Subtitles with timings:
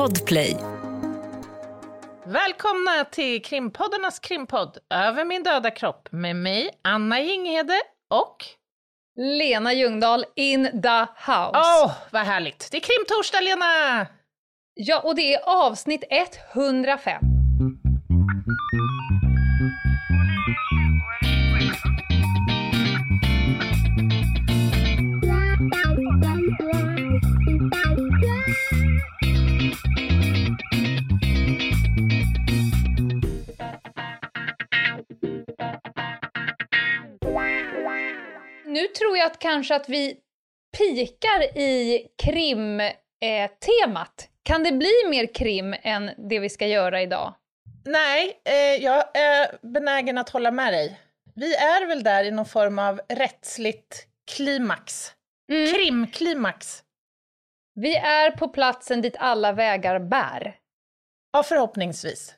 [0.00, 0.56] Podplay.
[2.26, 7.80] Välkomna till krimpoddarnas krimpodd Över min döda kropp med mig, Anna Jinghede
[8.10, 8.36] och...
[9.16, 11.52] Lena Ljungdahl in the house.
[11.54, 12.68] Åh, oh, vad härligt!
[12.70, 14.06] Det är krimtorsdag, Lena!
[14.74, 16.04] Ja, och det är avsnitt
[16.54, 17.39] 105.
[39.10, 40.16] Tror jag att kanske att vi
[40.78, 44.28] pikar i krimtemat.
[44.42, 47.34] kan det bli mer krim än det vi ska göra idag?
[47.84, 51.00] Nej, eh, jag är benägen att hålla med dig.
[51.34, 55.12] Vi är väl där i någon form av rättsligt klimax.
[55.52, 55.74] Mm.
[55.74, 56.82] Krimklimax.
[57.74, 60.56] Vi är på platsen dit alla vägar bär.
[61.32, 62.34] Ja, förhoppningsvis.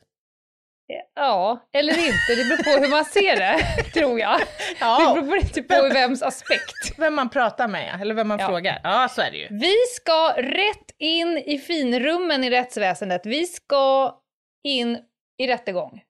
[1.15, 2.35] Ja, eller inte.
[2.37, 4.41] Det beror på hur man ser det, tror jag.
[4.81, 5.15] Ja.
[5.15, 6.99] Det beror lite på vems aspekt.
[6.99, 8.49] Vem man pratar med, eller vem man ja.
[8.49, 8.81] frågar.
[8.85, 9.49] Ja, så är det ju.
[9.51, 13.27] Vi ska rätt in i finrummen i rättsväsendet.
[13.27, 14.17] Vi ska
[14.65, 14.99] in
[15.39, 16.03] i rättegång.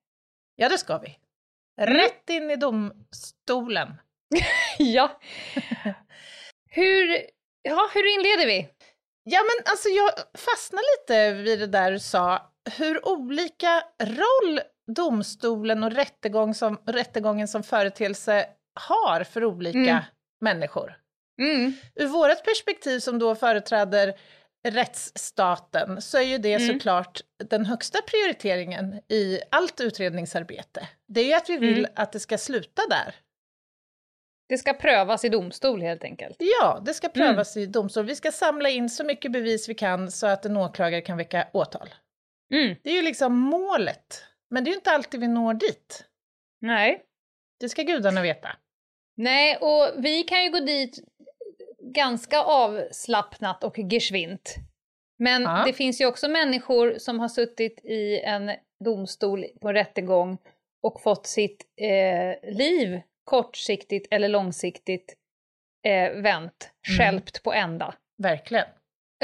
[0.56, 1.16] Ja, det ska vi.
[1.80, 1.94] Mm.
[1.94, 3.94] Rätt in i domstolen.
[4.78, 5.20] ja.
[6.70, 7.20] Hur,
[7.62, 7.90] ja.
[7.94, 8.68] Hur inleder vi?
[9.24, 15.84] Ja, men alltså jag fastnar lite vid det där du sa, hur olika roll domstolen
[15.84, 18.46] och rättegång som, rättegången som företeelse
[18.80, 20.02] har för olika mm.
[20.40, 20.98] människor.
[21.40, 21.72] Mm.
[21.94, 24.14] Ur vårt perspektiv som då företräder
[24.68, 26.68] rättsstaten så är ju det mm.
[26.68, 30.88] såklart den högsta prioriteringen i allt utredningsarbete.
[31.08, 31.90] Det är ju att vi vill mm.
[31.96, 33.14] att det ska sluta där.
[34.48, 36.36] Det ska prövas i domstol helt enkelt?
[36.38, 37.68] Ja, det ska prövas mm.
[37.68, 38.04] i domstol.
[38.04, 41.48] Vi ska samla in så mycket bevis vi kan så att en åklagare kan väcka
[41.52, 41.88] åtal.
[42.52, 42.76] Mm.
[42.82, 46.04] Det är ju liksom målet men det är ju inte alltid vi når dit.
[46.60, 47.02] Nej.
[47.60, 48.48] Det ska gudarna veta.
[49.16, 50.98] Nej, och vi kan ju gå dit
[51.94, 54.54] ganska avslappnat och geschwint.
[55.18, 55.62] Men ja.
[55.66, 58.50] det finns ju också människor som har suttit i en
[58.84, 60.38] domstol på en rättegång
[60.82, 65.16] och fått sitt eh, liv kortsiktigt eller långsiktigt
[65.86, 66.98] eh, vänt, mm.
[66.98, 67.94] skälpt på ända.
[68.22, 68.66] Verkligen.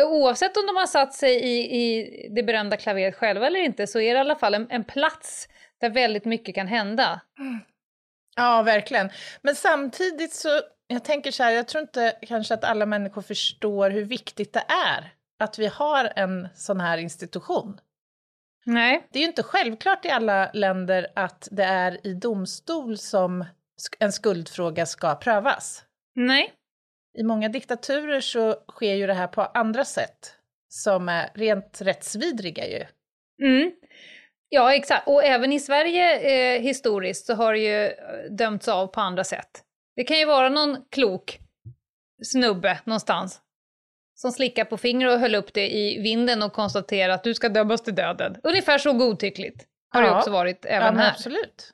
[0.05, 4.01] Oavsett om de har satt sig i, i det berömda klaveret själva eller inte så
[4.01, 5.49] är det i alla fall en, en plats
[5.81, 7.21] där väldigt mycket kan hända.
[8.37, 9.11] Ja, verkligen.
[9.43, 13.91] Men samtidigt så, jag tänker så här, jag tror inte kanske att alla människor förstår
[13.91, 17.81] hur viktigt det är att vi har en sån här institution.
[18.65, 19.09] Nej.
[19.13, 23.45] Det är ju inte självklart i alla länder att det är i domstol som
[23.99, 25.85] en skuldfråga ska prövas.
[26.15, 26.58] Nej
[27.19, 30.35] i många diktaturer så sker ju det här på andra sätt
[30.69, 32.85] som är rent rättsvidriga ju.
[33.47, 33.73] Mm.
[34.49, 35.09] Ja, exakt.
[35.09, 37.93] Och även i Sverige eh, historiskt så har det ju eh,
[38.31, 39.65] dömts av på andra sätt.
[39.97, 41.39] Det kan ju vara någon klok
[42.23, 43.41] snubbe någonstans
[44.15, 47.49] som slickar på fingret och höll upp det i vinden och konstaterade att du ska
[47.49, 48.37] dömas till döden.
[48.43, 50.11] Ungefär så godtyckligt har ja.
[50.11, 51.11] det också varit även ja, här.
[51.11, 51.73] Absolut.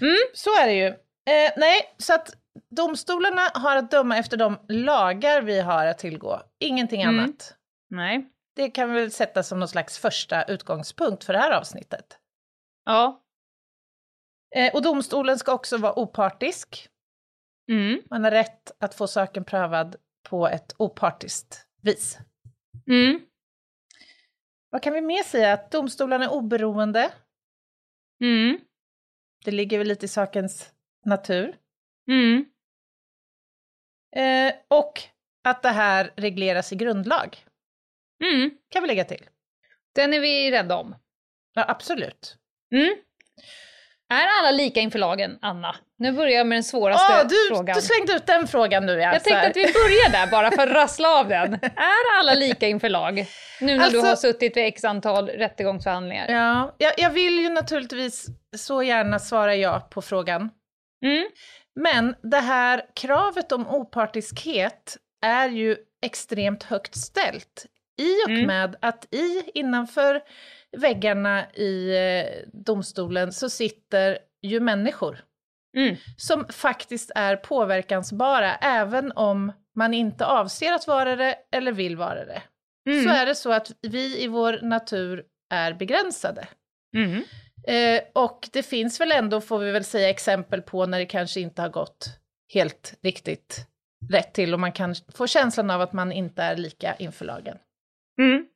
[0.00, 0.16] Mm.
[0.34, 0.86] Så är det ju.
[0.86, 2.34] Eh, nej, så att
[2.70, 7.18] domstolarna har att döma efter de lagar vi har att tillgå, ingenting mm.
[7.18, 7.56] annat.
[7.90, 8.28] Nej.
[8.54, 12.18] Det kan vi väl sätta som någon slags första utgångspunkt för det här avsnittet.
[12.84, 13.22] Ja.
[14.56, 16.88] Eh, och domstolen ska också vara opartisk.
[17.68, 18.02] Mm.
[18.10, 22.18] Man har rätt att få saken prövad på ett opartiskt vis.
[22.86, 23.20] Mm.
[24.70, 25.52] Vad kan vi mer säga?
[25.52, 27.12] Att domstolarna är oberoende.
[28.20, 28.58] Mm.
[29.44, 30.72] Det ligger väl lite i sakens
[31.04, 31.56] natur.
[32.10, 32.44] Mm.
[34.16, 35.02] Eh, och
[35.44, 37.44] att det här regleras i grundlag.
[38.24, 38.50] Mm.
[38.70, 39.26] Kan vi lägga till.
[39.94, 40.94] Den är vi rädda om.
[41.54, 42.36] Ja, absolut.
[42.74, 42.94] Mm.
[44.12, 45.76] Är alla lika inför lagen, Anna?
[45.98, 47.76] Nu börjar jag med den svåraste oh, du, frågan.
[47.76, 48.92] Du slängde ut den frågan nu.
[48.92, 51.54] Jag tänkte att vi börjar där bara för att rassla av den.
[51.76, 53.26] Är alla lika inför lag?
[53.60, 56.28] Nu när alltså, du har suttit vid x antal rättegångsförhandlingar.
[56.28, 58.26] Ja, jag, jag vill ju naturligtvis
[58.56, 60.50] så gärna svara ja på frågan.
[61.04, 61.28] Mm.
[61.80, 67.66] Men det här kravet om opartiskhet är ju extremt högt ställt
[68.00, 68.46] i och mm.
[68.46, 70.22] med att i, innanför
[70.76, 75.24] väggarna i eh, domstolen så sitter ju människor
[75.76, 75.96] mm.
[76.16, 82.24] som faktiskt är påverkansbara även om man inte avser att vara det eller vill vara
[82.24, 82.42] det.
[82.90, 83.04] Mm.
[83.04, 86.48] Så är det så att vi i vår natur är begränsade.
[87.68, 91.40] Eh, och det finns väl ändå, får vi väl säga, exempel på när det kanske
[91.40, 92.06] inte har gått
[92.52, 93.66] helt riktigt
[94.10, 97.58] rätt till och man kan få känslan av att man inte är lika inför lagen.
[98.18, 98.46] Mm.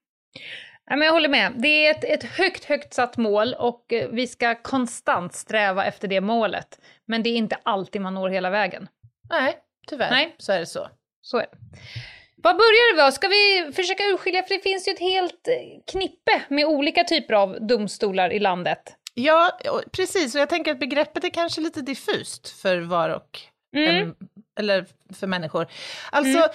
[0.87, 1.53] Ja, men jag håller med.
[1.57, 6.09] Det är ett, ett högt, högt satt mål och eh, vi ska konstant sträva efter
[6.09, 6.81] det målet.
[7.07, 8.89] Men det är inte alltid man når hela vägen.
[9.31, 9.59] Nej,
[9.89, 10.35] tyvärr Nej.
[10.39, 10.89] så är det så.
[11.21, 11.59] Så är det.
[12.43, 13.13] Vad börjar det vara?
[13.13, 15.55] Ska vi försöka urskilja, för det finns ju ett helt eh,
[15.93, 18.97] knippe med olika typer av domstolar i landet.
[19.15, 19.59] Ja,
[19.93, 20.35] precis.
[20.35, 23.41] Och jag tänker att begreppet är kanske lite diffust för var och
[23.77, 23.97] mm.
[23.97, 24.15] en,
[24.59, 25.67] eller för människor.
[26.11, 26.51] Alltså, mm.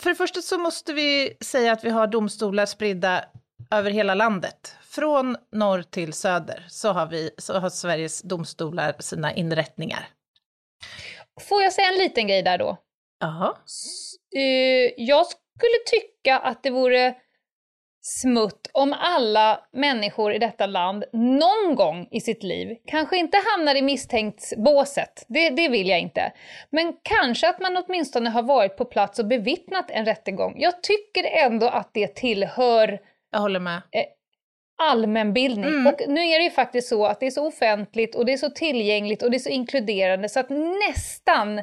[0.00, 3.24] för det första så måste vi säga att vi har domstolar spridda
[3.70, 4.76] över hela landet.
[4.82, 10.08] Från norr till söder så har, vi, så har Sveriges domstolar sina inrättningar.
[11.40, 12.76] Får jag säga en liten grej där då?
[13.20, 13.54] Jaha.
[14.36, 17.14] Uh, jag skulle tycka att det vore
[18.06, 23.74] smutt om alla människor i detta land någon gång i sitt liv, kanske inte hamnar
[23.74, 26.32] i misstänkt-båset, det, det vill jag inte,
[26.70, 30.54] men kanske att man åtminstone har varit på plats och bevittnat en rättegång.
[30.58, 33.76] Jag tycker ändå att det tillhör jag håller med.
[33.76, 34.04] Eh,
[34.82, 35.64] allmänbildning.
[35.64, 35.86] Mm.
[35.86, 38.36] Och nu är det ju faktiskt så att det är så offentligt och det är
[38.36, 41.62] så tillgängligt och det är så inkluderande så att nästan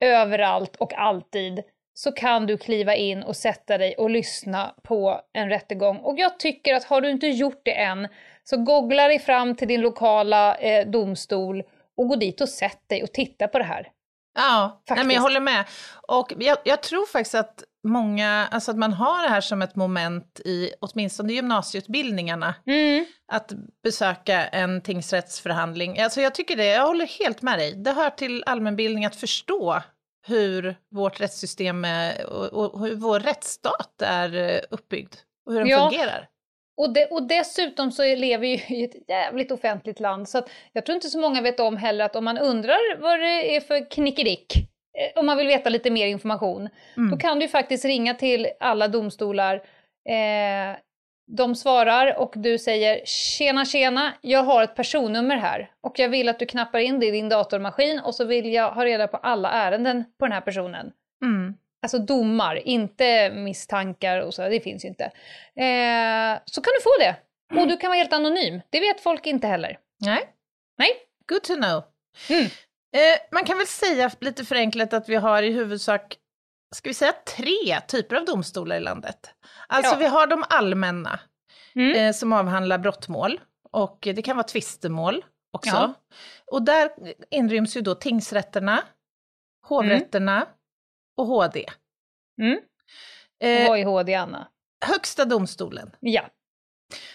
[0.00, 1.62] överallt och alltid
[2.02, 5.96] så kan du kliva in och sätta dig och lyssna på en rättegång.
[5.96, 8.08] Och jag tycker att har du inte gjort det än,
[8.44, 11.62] så googla dig fram till din lokala eh, domstol
[11.96, 13.88] och gå dit och sätt dig och titta på det här.
[14.34, 15.64] Ja, nej, men jag håller med.
[16.08, 19.76] Och jag, jag, tror faktiskt att många, alltså att man har det här som ett
[19.76, 22.54] moment i åtminstone gymnasieutbildningarna.
[22.66, 23.06] Mm.
[23.32, 23.52] Att
[23.82, 26.00] besöka en tingsrättsförhandling.
[26.00, 27.74] Alltså jag tycker det, jag håller helt med dig.
[27.74, 29.82] Det hör till allmänbildning att förstå
[30.26, 35.14] hur vårt rättssystem är, och, och hur vår rättsstat är eh, uppbyggd
[35.46, 35.90] och hur den ja.
[35.90, 36.28] fungerar.
[36.76, 40.94] Och, de, och dessutom så lever vi i ett jävligt offentligt land så jag tror
[40.94, 44.56] inte så många vet om heller att om man undrar vad det är för knickedick,
[44.98, 47.10] eh, om man vill veta lite mer information, mm.
[47.10, 49.54] då kan du faktiskt ringa till alla domstolar.
[50.08, 50.76] Eh,
[51.36, 56.28] de svarar och du säger “Tjena tjena, jag har ett personnummer här och jag vill
[56.28, 59.16] att du knappar in det i din datormaskin och så vill jag ha reda på
[59.16, 60.92] alla ärenden på den här personen”.
[61.24, 61.54] Mm.
[61.82, 65.04] Alltså domar, inte misstankar och så, det finns ju inte.
[65.56, 67.16] Eh, så kan du få det.
[67.60, 68.60] Och du kan vara helt anonym.
[68.70, 69.78] Det vet folk inte heller.
[70.00, 70.28] Nej.
[70.78, 70.90] Nej.
[71.28, 71.82] Good to know.
[72.30, 72.44] Mm.
[72.96, 76.16] Eh, man kan väl säga lite förenklat att vi har i huvudsak,
[76.74, 79.34] ska vi säga tre typer av domstolar i landet.
[79.70, 79.98] Alltså ja.
[79.98, 81.20] vi har de allmänna,
[81.74, 81.96] mm.
[81.96, 83.40] eh, som avhandlar brottmål.
[83.70, 85.70] Och det kan vara tvistemål också.
[85.70, 85.94] Ja.
[86.46, 86.90] Och där
[87.30, 88.82] inryms ju då tingsrätterna,
[89.66, 90.48] hovrätterna, mm
[91.16, 91.64] och HD.
[92.40, 92.60] Mm.
[93.42, 94.48] Eh, Vad är HD, Anna?
[94.86, 95.90] Högsta domstolen.
[96.00, 96.22] Ja.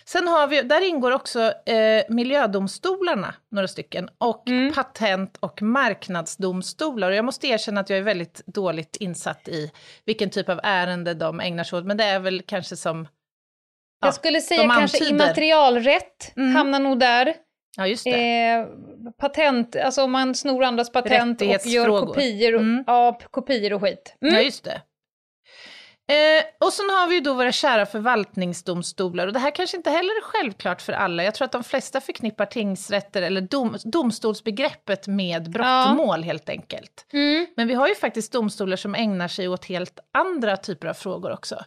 [0.06, 4.74] Sen har vi, där ingår också eh, miljödomstolarna, några stycken, och mm.
[4.74, 7.10] patent och marknadsdomstolar.
[7.10, 9.72] Och jag måste erkänna att jag är väldigt dåligt insatt i
[10.06, 13.08] vilken typ av ärende de ägnar sig åt, men det är väl kanske som
[14.02, 16.56] jag skulle säga kanske immaterialrätt mm.
[16.56, 17.36] hamnar nog där.
[17.78, 18.50] Ja, just det.
[18.50, 18.66] Eh,
[19.18, 22.84] patent, alltså om man snor andras patent och gör kopior, mm.
[22.88, 24.16] ja, kopior och skit.
[24.22, 24.36] Mm.
[24.36, 24.82] Ja, just det.
[26.08, 29.90] Eh, och sen har vi ju då våra kära förvaltningsdomstolar, och det här kanske inte
[29.90, 31.24] heller är självklart för alla.
[31.24, 36.26] Jag tror att de flesta förknippar tingsrätter eller dom, domstolsbegreppet med brottmål ja.
[36.26, 37.06] helt enkelt.
[37.14, 37.48] Mm.
[37.56, 41.32] Men vi har ju faktiskt domstolar som ägnar sig åt helt andra typer av frågor
[41.32, 41.64] också.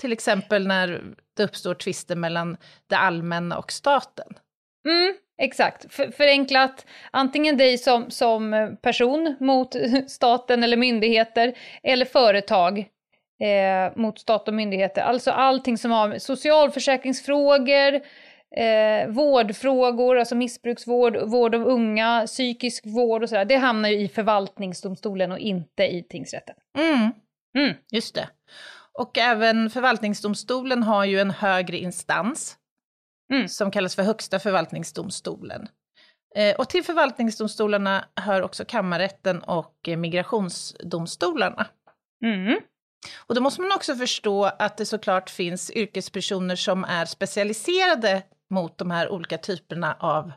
[0.00, 1.02] Till exempel när
[1.36, 4.26] det uppstår tvister mellan det allmänna och staten.
[4.86, 9.74] Mm, exakt, För, förenklat, antingen dig som, som person mot
[10.08, 12.88] staten eller myndigheter, eller företag
[13.40, 15.02] eh, mot stat och myndigheter.
[15.02, 17.94] Alltså allting som har socialförsäkringsfrågor,
[18.56, 23.44] eh, vårdfrågor, alltså missbruksvård, vård av unga, psykisk vård och sådär.
[23.44, 26.54] Det hamnar ju i förvaltningsdomstolen och inte i tingsrätten.
[26.78, 27.10] Mm.
[27.58, 27.74] Mm.
[27.90, 28.28] Just det.
[28.92, 32.56] Och även förvaltningsdomstolen har ju en högre instans
[33.32, 33.48] mm.
[33.48, 35.68] som kallas för Högsta förvaltningsdomstolen.
[36.36, 41.66] Eh, och till förvaltningsdomstolarna hör också kammarrätten och eh, migrationsdomstolarna.
[42.24, 42.60] Mm.
[43.16, 48.78] Och då måste man också förstå att det såklart finns yrkespersoner som är specialiserade mot
[48.78, 50.32] de här olika typerna av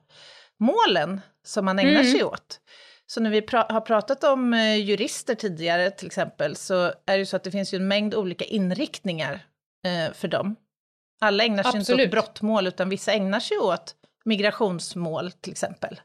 [0.59, 2.11] målen som man ägnar mm.
[2.11, 2.59] sig åt.
[3.05, 7.17] Så när vi pra har pratat om eh, jurister tidigare till exempel, så är det
[7.17, 9.45] ju så att det finns ju en mängd olika inriktningar
[9.85, 10.55] eh, för dem.
[11.21, 11.89] Alla ägnar sig Absolut.
[11.89, 16.01] inte åt brottmål, utan vissa ägnar sig åt migrationsmål till exempel.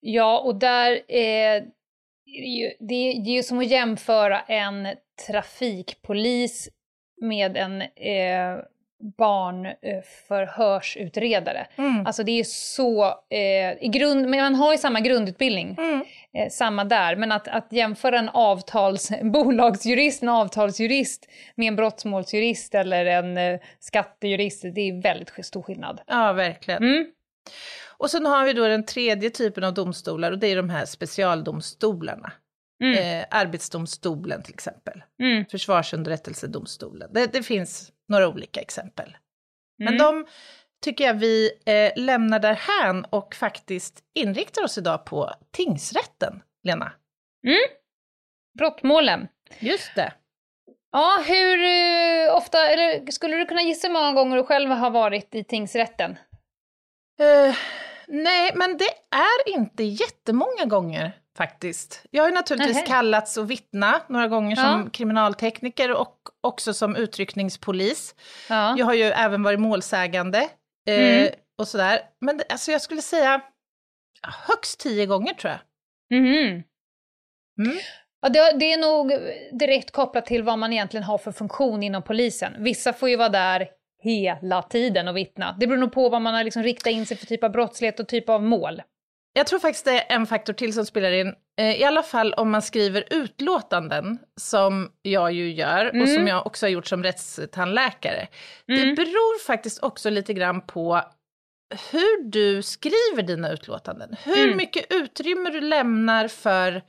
[0.00, 1.64] Ja, och där är
[2.78, 4.88] det är ju som att jämföra en
[5.26, 6.68] trafikpolis
[7.20, 8.64] med en eh,
[9.18, 11.66] barnförhörsutredare.
[11.76, 12.06] Mm.
[12.06, 16.04] Alltså det är så, eh, i grund, men man har ju samma grundutbildning, mm.
[16.34, 22.74] eh, samma där, men att, att jämföra en avtals, bolagsjurist, en avtalsjurist med en brottsmålsjurist
[22.74, 26.00] eller en eh, skattejurist, det är väldigt stor skillnad.
[26.06, 26.82] Ja, verkligen.
[26.82, 27.06] Mm.
[28.04, 30.84] Och sen har vi då den tredje typen av domstolar och det är de här
[30.86, 32.32] specialdomstolarna.
[32.84, 33.20] Mm.
[33.20, 35.02] Eh, arbetsdomstolen till exempel.
[35.22, 35.44] Mm.
[35.46, 37.10] Försvarsunderrättelsedomstolen.
[37.12, 39.16] Det, det, finns några olika exempel.
[39.78, 39.98] Men mm.
[39.98, 40.26] de
[40.84, 46.92] tycker jag vi eh, lämnar därhän och faktiskt inriktar oss idag på tingsrätten, Lena.
[47.46, 47.58] Mm.
[48.58, 49.28] Brottmålen.
[49.60, 50.12] Just det.
[50.92, 54.90] Ja, hur uh, ofta, eller skulle du kunna gissa hur många gånger du själv har
[54.90, 56.18] varit i tingsrätten?
[57.20, 57.54] Uh,
[58.08, 62.06] nej, men det är inte jättemånga gånger faktiskt.
[62.10, 62.86] Jag har ju naturligtvis Nähe.
[62.86, 64.90] kallats att vittna några gånger som ja.
[64.92, 68.14] kriminaltekniker och också som utryckningspolis.
[68.48, 68.74] Ja.
[68.78, 70.48] Jag har ju även varit målsägande
[70.86, 71.32] eh, mm.
[71.58, 72.00] och sådär.
[72.20, 73.40] Men alltså jag skulle säga
[74.48, 75.60] högst tio gånger tror jag.
[76.18, 76.62] Mm.
[77.58, 77.78] Mm.
[78.20, 79.12] Ja, det, det, är nog
[79.58, 82.54] direkt kopplat till vad man egentligen har för funktion inom polisen.
[82.58, 83.68] Vissa får ju vara där
[84.04, 85.56] hela tiden och vittna.
[85.60, 88.00] Det beror nog på vad man har liksom riktat in sig för typ av brottslighet
[88.00, 88.82] och typ av mål.
[89.32, 91.34] Jag tror faktiskt det är en faktor till som spelar in.
[91.58, 96.02] Eh, I alla fall om man skriver utlåtanden, som jag ju gör mm.
[96.02, 98.28] och som jag också har gjort som rättstandläkare.
[98.68, 98.88] Mm.
[98.88, 101.00] Det beror faktiskt också lite grann på
[101.92, 104.16] hur du skriver dina utlåtanden.
[104.24, 104.56] Hur mm.
[104.56, 106.82] mycket utrymme du lämnar för,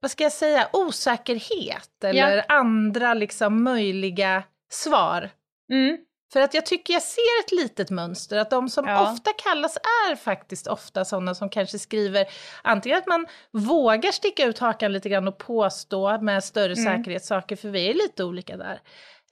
[0.00, 2.44] vad ska jag säga, osäkerhet eller ja.
[2.48, 4.42] andra liksom möjliga
[4.72, 5.30] svar.
[5.72, 5.98] Mm.
[6.32, 9.12] För att jag tycker jag ser ett litet mönster, att de som ja.
[9.12, 9.76] ofta kallas
[10.10, 12.26] är faktiskt ofta sådana som kanske skriver
[12.62, 16.84] antingen att man vågar sticka ut hakan lite grann och påstå med större mm.
[16.84, 18.80] säkerhet saker, för vi är lite olika där.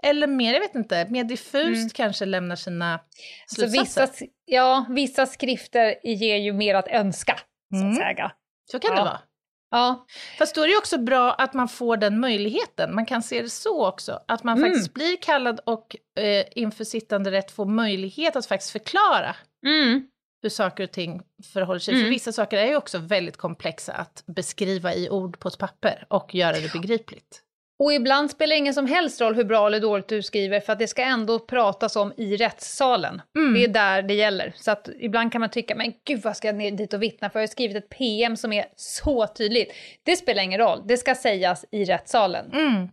[0.03, 1.91] Eller mer, jag vet inte, mer diffust mm.
[1.95, 3.01] kanske lämnar sina
[3.47, 4.07] slutsatser.
[4.07, 7.39] Så vissa, ja, vissa skrifter ger ju mer att önska,
[7.71, 7.95] så att mm.
[7.95, 8.33] säga.
[8.71, 8.97] Så kan ja.
[8.97, 9.21] det vara.
[9.71, 10.07] Ja.
[10.39, 12.95] Fast då är det också bra att man får den möjligheten.
[12.95, 14.71] Man kan se det så också, att man mm.
[14.71, 20.09] faktiskt blir kallad och eh, inför sittande rätt får möjlighet att faktiskt förklara mm.
[20.43, 21.23] hur saker och ting
[21.53, 21.95] förhåller sig.
[21.95, 22.05] Mm.
[22.05, 26.07] För vissa saker är ju också väldigt komplexa att beskriva i ord på ett papper
[26.09, 27.43] och göra det begripligt.
[27.79, 30.73] Och ibland spelar det ingen som helst roll hur bra eller dåligt du skriver, för
[30.73, 33.23] att det ska ändå pratas om i rättssalen.
[33.37, 33.55] Mm.
[33.55, 34.53] Det är där det gäller.
[34.57, 37.31] Så att ibland kan man tycka, men gud vad ska jag ner dit och vittna
[37.31, 37.39] för?
[37.39, 39.73] Jag har skrivit ett PM som är så tydligt.
[40.03, 42.53] Det spelar ingen roll, det ska sägas i rättssalen.
[42.53, 42.89] Mm.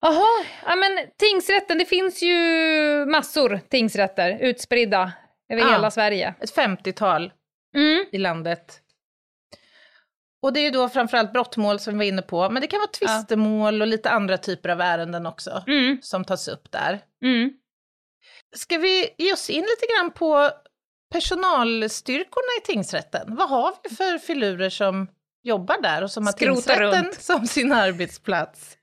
[0.00, 2.36] Jaha, ja men tingsrätten, det finns ju
[3.06, 5.12] massor tingsrätter utspridda
[5.52, 6.34] över ja, hela Sverige.
[6.40, 7.32] Ett 50-tal
[7.76, 8.04] mm.
[8.12, 8.80] i landet.
[10.44, 12.78] Och det är ju då framförallt brottmål som vi var inne på, men det kan
[12.78, 15.98] vara tvistemål och lite andra typer av ärenden också mm.
[16.02, 17.00] som tas upp där.
[17.24, 17.52] Mm.
[18.56, 20.50] Ska vi ge oss in lite grann på
[21.12, 23.36] personalstyrkorna i tingsrätten?
[23.36, 25.08] Vad har vi för filurer som
[25.42, 27.14] jobbar där och som har Skrota tingsrätten runt.
[27.20, 28.78] som sin arbetsplats?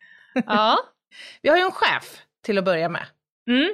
[0.45, 0.77] Ja.
[1.41, 3.05] vi har ju en chef till att börja med.
[3.49, 3.73] Mm.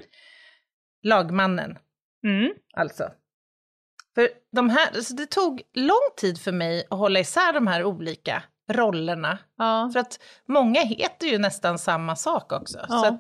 [1.03, 1.77] Lagmannen,
[2.24, 2.53] mm.
[2.74, 3.12] alltså.
[4.17, 7.83] För de här, alltså det tog lång tid för mig att hålla isär de här
[7.83, 9.38] olika rollerna.
[9.57, 9.89] Ja.
[9.93, 12.86] För att många heter ju nästan samma sak också.
[12.89, 13.03] Ja.
[13.03, 13.19] Så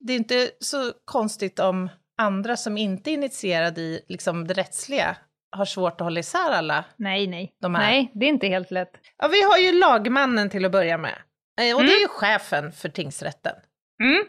[0.00, 1.88] det är inte så konstigt om
[2.18, 5.16] andra som inte är initierade i liksom, det rättsliga
[5.56, 7.54] har svårt att hålla isär alla nej, nej.
[7.60, 7.82] de här.
[7.82, 8.92] Nej, det är inte helt lätt.
[9.16, 11.18] Ja, vi har ju lagmannen till att börja med.
[11.60, 11.86] Eh, och mm.
[11.86, 13.54] det är ju chefen för tingsrätten.
[14.02, 14.24] Mm.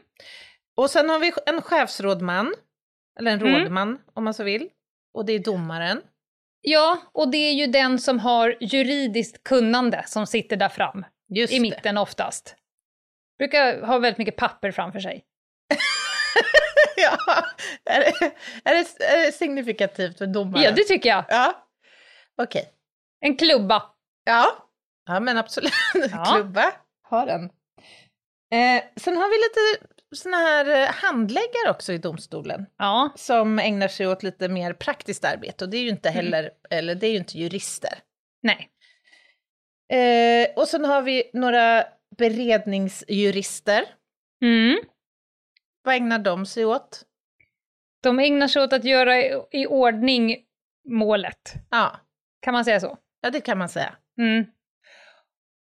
[0.77, 2.53] Och sen har vi en chefsrådman,
[3.19, 3.61] eller en mm.
[3.61, 4.69] rådman om man så vill.
[5.15, 6.01] Och det är domaren.
[6.61, 11.05] Ja, och det är ju den som har juridiskt kunnande som sitter där fram.
[11.29, 12.01] Just I mitten det.
[12.01, 12.55] oftast.
[13.37, 15.25] Brukar ha väldigt mycket papper framför sig.
[16.97, 17.17] ja,
[17.85, 18.31] är det,
[18.63, 20.63] är, det, är det signifikativt för domaren?
[20.63, 21.25] Ja, det tycker jag.
[21.29, 21.67] Ja,
[22.41, 22.61] okej.
[22.61, 22.71] Okay.
[23.19, 23.83] En klubba.
[24.23, 24.69] Ja,
[25.05, 25.73] ja men absolut.
[26.11, 26.25] Ja.
[26.25, 27.43] klubba, har den.
[28.51, 32.65] Eh, sen har vi lite såna här eh, handläggare också i domstolen.
[32.77, 33.09] Ja.
[33.15, 36.23] Som ägnar sig åt lite mer praktiskt arbete och det är ju inte mm.
[36.23, 36.53] heller, mm.
[36.69, 37.99] eller det är ju inte jurister.
[38.41, 38.69] Nej.
[39.89, 41.85] Eh, och sen har vi några
[42.17, 43.85] beredningsjurister.
[44.41, 44.77] Mm.
[45.83, 47.03] Vad ägnar de sig åt?
[48.03, 50.37] De ägnar sig åt att göra i, i ordning
[50.89, 51.53] målet.
[51.71, 51.99] Ja.
[52.41, 52.97] Kan man säga så?
[53.21, 53.95] Ja, det kan man säga.
[54.17, 54.45] Mm.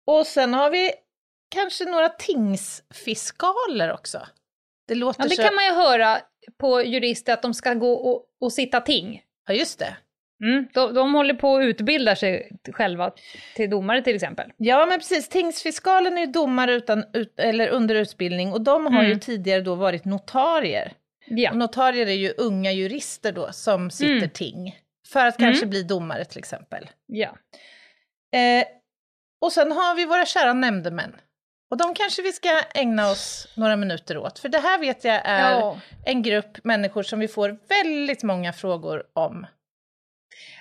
[0.07, 0.93] Och sen har vi
[1.57, 4.27] kanske några tingsfiskaler också.
[4.89, 5.43] Det låter ja, det så...
[5.43, 6.19] kan man ju höra
[6.59, 9.23] på jurister att de ska gå och, och sitta ting.
[9.47, 9.97] Ja, just det.
[10.43, 13.13] Mm, de, de håller på att utbilda sig själva
[13.55, 14.53] till domare till exempel.
[14.57, 15.29] Ja, men precis.
[15.29, 19.13] Tingsfiskalen är ju domare utan, ut, eller under utbildning och de har mm.
[19.13, 20.93] ju tidigare då varit notarier.
[21.27, 21.51] Ja.
[21.51, 24.31] Och notarier är ju unga jurister då som sitter mm.
[24.31, 24.81] ting.
[25.09, 25.71] För att kanske mm.
[25.71, 26.89] bli domare till exempel.
[27.07, 27.37] Ja.
[28.39, 28.67] Eh,
[29.41, 31.17] och sen har vi våra kära nämndemän.
[31.71, 35.21] Och de kanske vi ska ägna oss några minuter åt, för det här vet jag
[35.25, 35.81] är ja.
[36.05, 39.47] en grupp människor som vi får väldigt många frågor om.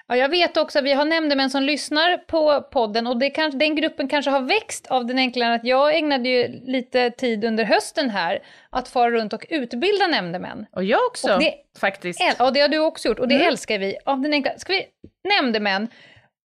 [0.08, 3.58] Ja, jag vet också att vi har nämndemän som lyssnar på podden och det kan,
[3.58, 7.64] den gruppen kanske har växt av den enkla att jag ägnade ju lite tid under
[7.64, 10.66] hösten här att fara runt och utbilda nämndemän.
[10.72, 12.20] Och jag också, och det, faktiskt.
[12.40, 13.48] Ja, det har du också gjort och det mm.
[13.48, 13.98] älskar vi.
[14.06, 14.86] Av den enkla, ska vi,
[15.24, 15.88] nämndemän,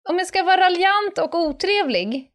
[0.09, 2.32] om jag ska vara raljant och otrevlig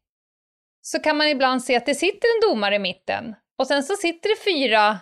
[0.88, 3.96] så kan man ibland se att det sitter en domare i mitten och sen så
[3.96, 5.00] sitter det fyra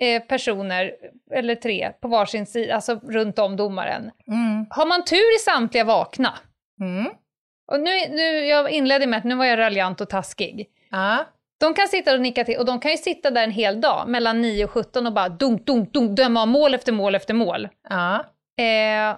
[0.00, 0.92] eh, personer,
[1.34, 4.10] eller tre, på varsin sida, alltså runt om domaren.
[4.26, 4.66] Mm.
[4.70, 6.38] Har man tur i samtliga vakna.
[6.80, 7.12] Mm.
[7.72, 10.68] Och nu, nu, jag inledde med att nu var jag raljant och taskig.
[10.92, 11.20] Uh.
[11.60, 14.08] De kan sitta och nicka till, och de kan ju sitta där en hel dag,
[14.08, 17.34] mellan 9 och 17 och bara dunk, dunk, dunk, döma av mål efter mål efter
[17.34, 17.68] mål.
[17.90, 18.20] Uh.
[18.66, 19.16] Eh,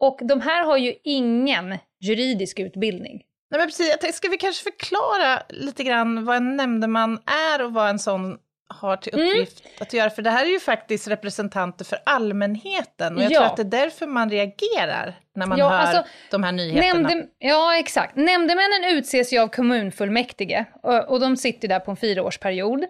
[0.00, 3.22] och de här har ju ingen juridisk utbildning.
[3.50, 4.16] Nej, men precis.
[4.16, 7.18] Ska vi kanske förklara lite grann vad en nämndeman
[7.52, 8.38] är och vad en sån
[8.74, 9.28] har till mm.
[9.28, 9.74] uppgift mm.
[9.80, 10.10] att göra?
[10.10, 13.38] För det här är ju faktiskt representanter för allmänheten och jag ja.
[13.38, 16.92] tror att det är därför man reagerar när man ja, hör alltså, de här nyheterna.
[16.92, 18.16] Nämndem ja, exakt.
[18.16, 22.84] Nämndemännen utses ju av kommunfullmäktige och, och de sitter där på en fyraårsperiod.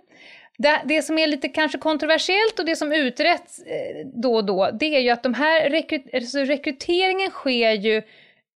[0.59, 4.71] Det, det som är lite kanske kontroversiellt och det som uträtts eh, då och då,
[4.73, 8.03] det är ju att de här rekryt alltså rekryteringen sker ju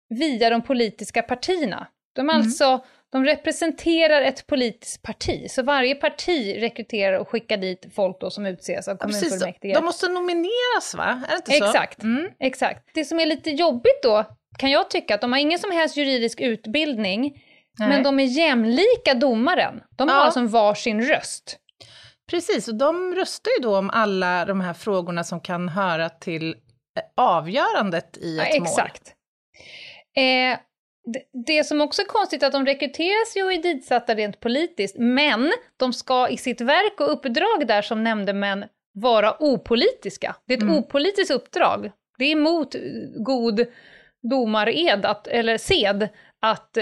[0.08, 1.86] via de politiska partierna.
[2.14, 2.36] De, mm.
[2.36, 8.30] alltså, de representerar ett politiskt parti, så varje parti rekryterar och skickar dit folk då
[8.30, 9.72] som utses av kommunfullmäktige.
[9.72, 11.22] Ja, de måste nomineras va?
[11.28, 11.64] Är det inte så?
[11.64, 12.30] Exakt, mm.
[12.40, 12.90] exakt.
[12.94, 14.24] Det som är lite jobbigt då,
[14.58, 17.42] kan jag tycka, att de har ingen som helst juridisk utbildning,
[17.78, 17.88] Nej.
[17.88, 19.82] men de är jämlika domaren.
[19.96, 20.24] De har ja.
[20.24, 21.58] alltså varsin röst.
[22.30, 26.48] Precis, och de röstar ju då om alla de här frågorna som kan höra till
[26.50, 26.54] eh,
[27.16, 28.78] avgörandet i ett ja, exakt.
[28.78, 28.86] mål.
[28.86, 29.14] Exakt.
[30.16, 30.58] Eh,
[31.46, 34.96] det, som också är konstigt är att de rekryteras ju och är ditsatta rent politiskt,
[34.98, 40.36] men de ska i sitt verk och uppdrag där som nämndemän vara opolitiska.
[40.46, 40.76] Det är ett mm.
[40.76, 41.90] opolitiskt uppdrag.
[42.18, 42.74] Det är emot
[43.16, 43.66] god
[44.30, 46.08] domared, att, eller sed,
[46.40, 46.78] att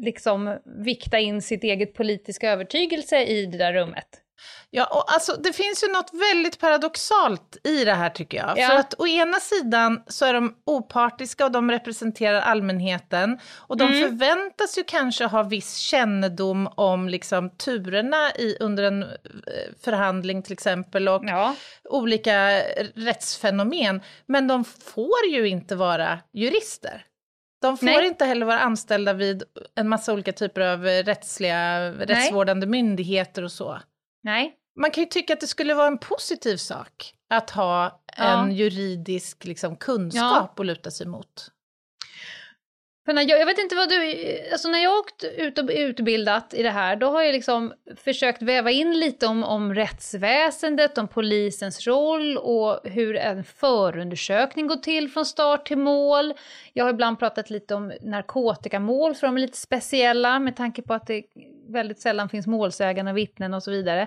[0.00, 4.08] liksom vikta in sitt eget politiska övertygelse i det där rummet.
[4.72, 8.58] Ja, och alltså, det finns ju något väldigt paradoxalt i det här tycker jag.
[8.58, 8.68] Ja.
[8.68, 13.38] För att å ena sidan så är de opartiska och de representerar allmänheten.
[13.56, 14.08] Och de mm.
[14.08, 19.08] förväntas ju kanske ha viss kännedom om liksom, turerna i, under en eh,
[19.84, 21.54] förhandling till exempel och ja.
[21.84, 22.62] olika
[22.94, 24.02] rättsfenomen.
[24.26, 27.04] Men de får ju inte vara jurister.
[27.60, 28.06] De får Nej.
[28.06, 29.42] inte heller vara anställda vid
[29.74, 33.80] en massa olika typer av rättsliga, rättsvårdande myndigheter och så.
[34.22, 34.56] Nej.
[34.76, 38.44] Man kan ju tycka att det skulle vara en positiv sak att ha ja.
[38.44, 40.62] en juridisk liksom, kunskap ja.
[40.62, 41.50] att luta sig mot.
[43.10, 44.16] För när jag, jag vet inte vad du,
[44.52, 47.72] alltså när jag har åkt ut och utbildat i det här, då har jag liksom
[47.96, 54.76] försökt väva in lite om, om rättsväsendet, om polisens roll och hur en förundersökning går
[54.76, 56.34] till från start till mål.
[56.72, 60.94] Jag har ibland pratat lite om narkotikamål, för de är lite speciella med tanke på
[60.94, 61.22] att det
[61.68, 64.02] väldigt sällan finns målsägande och vittnen och så vidare.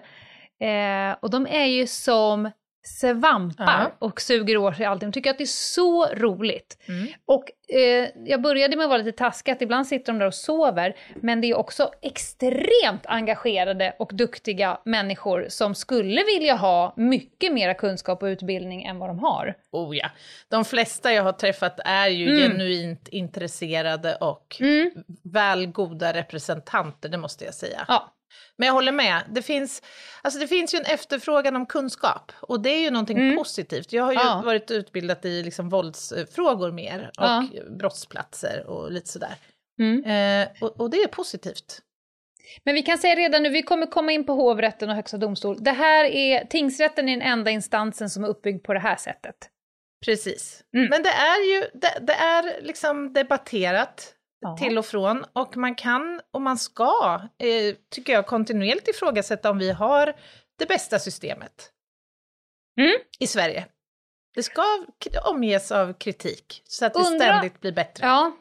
[0.60, 2.52] Eh, och de är ju som
[2.84, 3.92] svampar uh -huh.
[4.00, 5.10] och suger åt sig allting.
[5.10, 6.78] De tycker att det är så roligt.
[6.88, 7.08] Mm.
[7.26, 10.34] Och eh, jag började med att vara lite taskig, att ibland sitter de där och
[10.34, 17.54] sover, men det är också extremt engagerade och duktiga människor som skulle vilja ha mycket
[17.54, 19.56] mera kunskap och utbildning än vad de har.
[19.72, 20.10] Oh ja.
[20.50, 22.52] De flesta jag har träffat är ju mm.
[22.52, 24.92] genuint intresserade och mm.
[25.24, 27.86] väl goda representanter, det måste jag säga.
[27.88, 28.14] Ja.
[28.58, 29.22] Men jag håller med.
[29.30, 29.82] Det finns,
[30.22, 33.38] alltså det finns ju en efterfrågan om kunskap och det är ju någonting mm.
[33.38, 33.94] positivt.
[33.94, 34.42] Jag har ju ja.
[34.46, 37.48] varit utbildad i liksom våldsfrågor mer och ja.
[37.80, 39.36] brottsplatser och lite sådär.
[39.80, 40.04] Mm.
[40.04, 41.82] Eh, och, och, det är positivt.
[42.64, 45.64] Men vi kan säga redan nu, vi kommer komma in på hovrätten och högsta domstol.
[45.64, 49.36] Det här är, tingsrätten är den enda instansen som är uppbyggd på det här sättet.
[50.06, 50.64] Precis.
[50.76, 50.90] Mm.
[50.90, 54.58] Men det är ju, det, det är liksom debatterat ja.
[54.58, 55.26] till och från.
[55.34, 60.14] Och man kan och man ska, eh, tycker jag, kontinuerligt ifrågasätta om vi har
[60.60, 61.72] det bästa systemet
[62.80, 62.94] mm.
[63.20, 63.66] i Sverige.
[64.36, 64.64] Det ska
[65.26, 67.26] omges av kritik så att det Undra...
[67.26, 68.08] ständigt blir bättre.
[68.08, 68.32] Ja.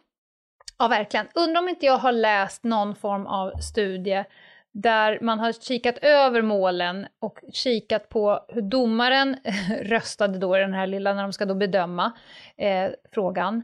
[0.79, 1.29] ja, verkligen.
[1.35, 4.25] Undrar om inte jag har läst någon form av studie
[4.73, 9.37] där man har kikat över målen och kikat på hur domaren
[9.83, 12.13] röstade då i den här lilla, när de ska då bedöma
[12.57, 13.63] eh, frågan.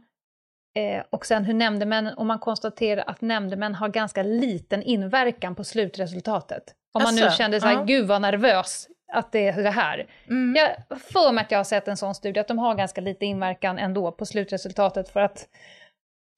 [0.79, 5.65] Eh, och sen hur nämndemännen, om man konstaterar att nämndemän har ganska liten inverkan på
[5.65, 6.75] slutresultatet.
[6.93, 7.83] Om man nu kände så här, ja.
[7.83, 10.07] gud vad nervös att det är det här.
[10.29, 10.55] Mm.
[10.57, 13.27] Jag för mig att jag har sett en sån studie, att de har ganska lite
[13.27, 15.49] inverkan ändå på slutresultatet för att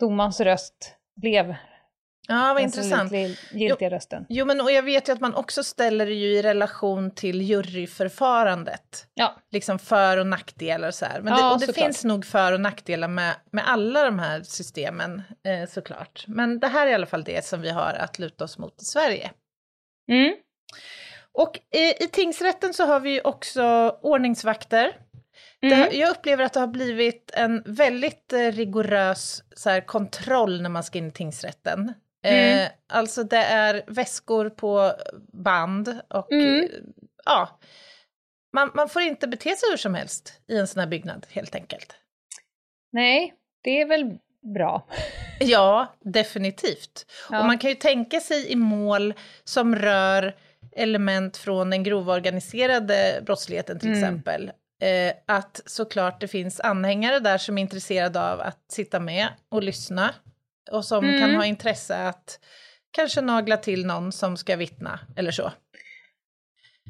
[0.01, 1.55] domarens röst blev
[2.31, 3.13] Ja, vad intressant.
[3.53, 4.27] giltiga rösten.
[4.29, 7.43] Jo, men och jag vet ju att man också ställer det ju i relation till
[7.43, 9.07] juryförfarandet.
[9.15, 9.37] Ja.
[9.51, 11.21] Liksom för och nackdelar och så här.
[11.21, 14.43] Men ja, det, och det finns nog för och nackdelar med, med alla de här
[14.43, 16.25] systemen eh, såklart.
[16.27, 18.83] Men det här är i alla fall det som vi har att luta oss mot
[18.83, 19.31] i Sverige.
[20.11, 20.35] Mm.
[21.33, 24.97] Och eh, i tingsrätten så har vi ju också ordningsvakter.
[25.63, 25.79] Mm.
[25.79, 30.71] Det, jag upplever att det har blivit en väldigt eh, rigorös så här, kontroll när
[30.71, 31.95] man ska in i tingsrätten.
[32.23, 32.59] Mm.
[32.59, 34.93] Eh, alltså det är väskor på
[35.33, 36.69] band och mm.
[37.25, 37.59] ja,
[38.53, 41.55] man, man får inte bete sig hur som helst i en sån här byggnad helt
[41.55, 41.95] enkelt.
[42.93, 44.19] Nej, det är väl
[44.55, 44.87] bra.
[45.43, 47.07] Ja, definitivt.
[47.31, 47.41] Ja.
[47.41, 50.37] Och man kan ju tänka sig i mål som rör
[50.77, 54.03] element från den grova organiserade brottsligheten till mm.
[54.03, 54.53] exempel.
[54.83, 59.63] Eh, att såklart det finns anhängare där som är intresserade av att sitta med och
[59.63, 60.15] lyssna
[60.71, 61.21] och som mm.
[61.21, 62.41] kan ha intresse att
[62.91, 65.53] kanske nagla till någon som ska vittna eller så.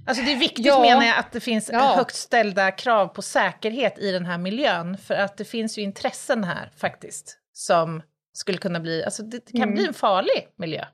[0.07, 0.81] Alltså det är viktigt ja.
[0.81, 1.95] menar jag att det finns ja.
[1.97, 6.45] högt ställda krav på säkerhet i den här miljön, för att det finns ju intressen
[6.45, 9.75] här faktiskt som skulle kunna bli, alltså det kan mm.
[9.75, 10.85] bli en farlig miljö.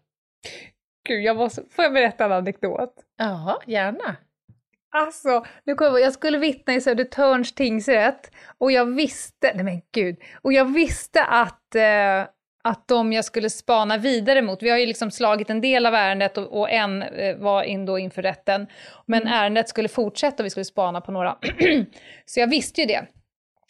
[1.08, 2.94] Gud, jag måste, får jag berätta en anekdot?
[3.16, 4.16] Ja, gärna.
[4.90, 9.82] Alltså, nu kommer jag, jag skulle vittna i Södertörns tingsrätt och jag visste, nej men
[9.92, 12.24] gud, och jag visste att eh,
[12.66, 15.94] att de jag skulle spana vidare mot, vi har ju liksom slagit en del av
[15.94, 18.66] ärendet och, och en eh, var in då inför rätten,
[19.06, 19.34] men mm.
[19.34, 21.36] ärendet skulle fortsätta och vi skulle spana på några.
[22.26, 23.06] så jag visste ju det.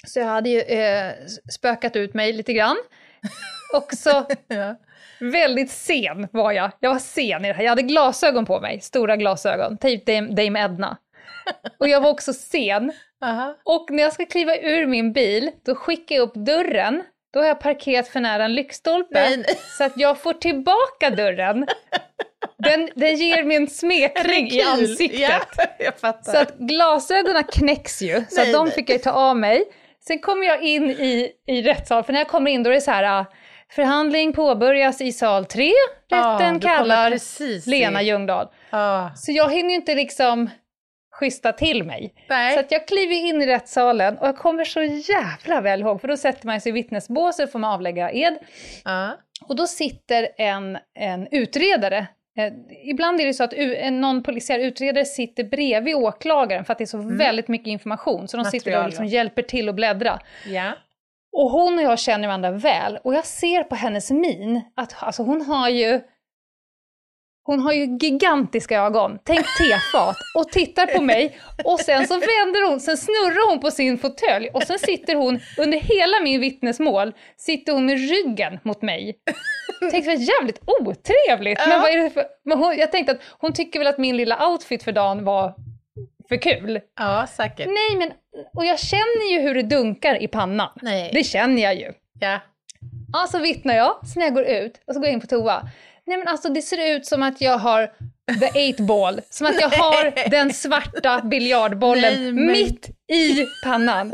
[0.06, 1.12] Så jag hade ju eh,
[1.52, 2.76] spökat ut mig lite grann.
[3.74, 4.74] Och så ja.
[5.20, 6.70] väldigt sen var jag.
[6.80, 7.62] Jag var sen i det här.
[7.62, 10.96] Jag hade glasögon på mig, stora glasögon, typ Dame, Dame Edna.
[11.78, 12.84] Och jag var också sen.
[12.84, 13.54] Uh -huh.
[13.64, 17.02] Och när jag ska kliva ur min bil, då skickar jag upp dörren
[17.36, 19.44] då har jag parkerat för nära en lyktstolpe Nej.
[19.78, 21.66] så att jag får tillbaka dörren.
[22.58, 25.48] Den, den ger mig en smekning i ansiktet.
[25.78, 29.64] Ja, så att glasögonen knäcks ju, så nej, att de fick jag ta av mig.
[30.06, 32.80] Sen kommer jag in i, i rättssal, för när jag kommer in då är det
[32.80, 33.26] så här, äh,
[33.70, 35.72] förhandling påbörjas i sal 3,
[36.10, 38.48] rätten ah, kallar Lena Ljungdahl.
[38.70, 39.08] Ah.
[39.14, 40.50] Så jag hinner ju inte liksom
[41.20, 42.14] schyssta till mig.
[42.28, 42.54] Nej.
[42.54, 46.08] Så att jag kliver in i rättssalen och jag kommer så jävla väl ihåg, för
[46.08, 48.38] då sätter man sig i vittnesbåset, får man avlägga ed.
[48.86, 49.10] Uh.
[49.48, 52.06] Och då sitter en, en utredare
[52.38, 52.52] Eh,
[52.90, 53.54] ibland är det så att
[53.92, 57.16] någon polisiär utredare sitter bredvid åklagaren för att det är så mm.
[57.16, 60.20] väldigt mycket information, så de Material, sitter och liksom hjälper till att bläddra.
[60.46, 60.72] Yeah.
[61.32, 65.22] Och hon och jag känner varandra väl, och jag ser på hennes min att alltså,
[65.22, 66.00] hon har ju
[67.46, 72.68] hon har ju gigantiska ögon, tänk tefat, och tittar på mig och sen så vänder
[72.70, 77.12] hon, sen snurrar hon på sin fåtölj och sen sitter hon, under hela min vittnesmål,
[77.36, 79.16] sitter hon med ryggen mot mig.
[79.90, 83.20] Tänkte det var jävligt otrevligt, men vad är det för, men hon, jag tänkte att
[83.38, 85.54] hon tycker väl att min lilla outfit för dagen var
[86.28, 86.80] för kul.
[86.98, 87.66] Ja, säkert.
[87.66, 88.12] Nej, men,
[88.54, 90.70] och jag känner ju hur det dunkar i pannan.
[90.82, 91.10] Nej.
[91.12, 91.92] Det känner jag ju.
[92.20, 92.40] Ja.
[93.12, 95.26] Ja, så vittnar jag, sen när jag går ut och så går jag in på
[95.26, 95.62] toa.
[96.06, 97.86] Nej men alltså det ser ut som att jag har
[98.40, 102.46] the eight ball, som att jag har den svarta biljardbollen Nej, men...
[102.46, 104.12] mitt i pannan.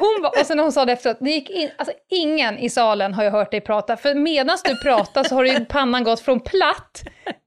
[0.00, 2.70] Hon var, och sen när hon sa det efteråt, det gick in, alltså ingen i
[2.70, 6.20] salen har jag hört dig prata, för medan du pratar så har ju pannan gått
[6.20, 7.02] från platt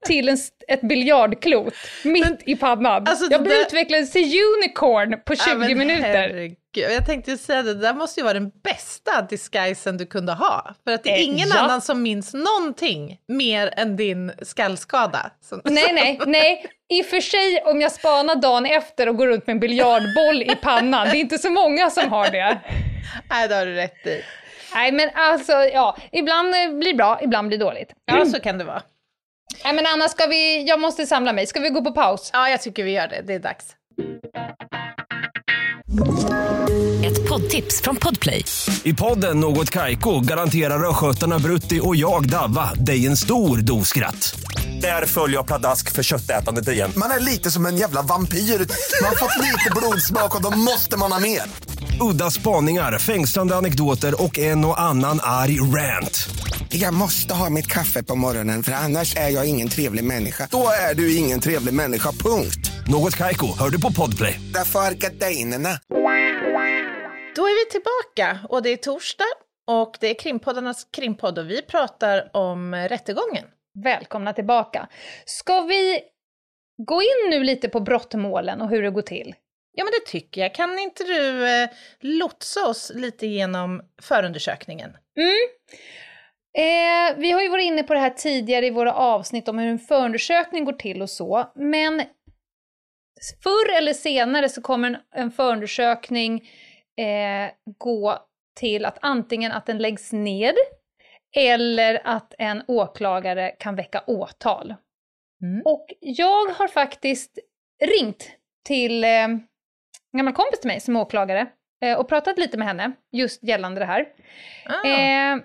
[0.06, 0.36] till en,
[0.68, 1.74] ett biljardklot
[2.04, 3.06] mitt men, i pannan.
[3.06, 6.02] Alltså, jag blev utvecklad till unicorn på 20 ja, minuter.
[6.02, 6.56] Herregud.
[6.76, 10.74] Jag tänkte säga det, det där måste ju vara den bästa disguisen du kunde ha.
[10.84, 11.58] För att det är eh, ingen ja.
[11.58, 15.30] annan som minns någonting mer än din skallskada.
[15.64, 16.66] Nej, nej, nej.
[16.88, 20.42] I och för sig om jag spanar dagen efter och går runt med en biljardboll
[20.42, 22.58] i pannan, det är inte så många som har det.
[23.30, 24.22] Nej, det har du rätt i.
[24.74, 27.92] Nej, men alltså, ja, ibland blir det bra, ibland blir det dåligt.
[28.04, 28.82] Ja, så kan det vara.
[29.64, 31.46] Nej, men Anna, ska vi, jag måste samla mig.
[31.46, 32.30] Ska vi gå på paus?
[32.32, 33.22] Ja, jag tycker vi gör det.
[33.26, 33.64] Det är dags.
[37.04, 38.44] Ett poddtips från Podplay.
[38.82, 44.40] I podden Något Kaiko garanterar östgötarna Brutti och jag, Davva, dig en stor dos skratt.
[44.80, 46.92] Där följer jag pladask för köttätandet igen.
[46.96, 48.38] Man är lite som en jävla vampyr.
[48.38, 51.42] Man har fått lite blodsmak och då måste man ha mer.
[52.00, 56.28] Udda spaningar, fängslande anekdoter och en och annan arg rant.
[56.78, 60.48] Jag måste ha mitt kaffe på morgonen för annars är jag ingen trevlig människa.
[60.50, 62.70] Då är du ingen trevlig människa, punkt.
[62.88, 64.40] Något kajko, hör du på podplay.
[64.54, 65.68] Därför är gardinerna.
[67.36, 69.24] Då är vi tillbaka och det är torsdag
[69.66, 73.44] och det är krimpoddarnas krimpodd och vi pratar om rättegången.
[73.84, 74.88] Välkomna tillbaka.
[75.24, 76.00] Ska vi
[76.86, 79.34] gå in nu lite på brottmålen och hur det går till?
[79.72, 80.54] Ja, men det tycker jag.
[80.54, 81.68] Kan inte du eh,
[82.00, 84.90] lotsa oss lite genom förundersökningen?
[85.16, 85.32] Mm.
[86.56, 89.68] Eh, vi har ju varit inne på det här tidigare i våra avsnitt om hur
[89.68, 92.02] en förundersökning går till och så, men
[93.42, 96.48] förr eller senare så kommer en, en förundersökning
[96.96, 98.18] eh, gå
[98.60, 100.54] till att antingen att den läggs ned
[101.36, 104.74] eller att en åklagare kan väcka åtal.
[105.42, 105.62] Mm.
[105.64, 107.38] Och jag har faktiskt
[107.84, 108.30] ringt
[108.66, 109.46] till eh, en
[110.12, 111.46] gammal kompis till mig som är åklagare
[111.82, 114.06] eh, och pratat lite med henne just gällande det här.
[114.66, 114.88] Ah.
[114.88, 115.38] Eh,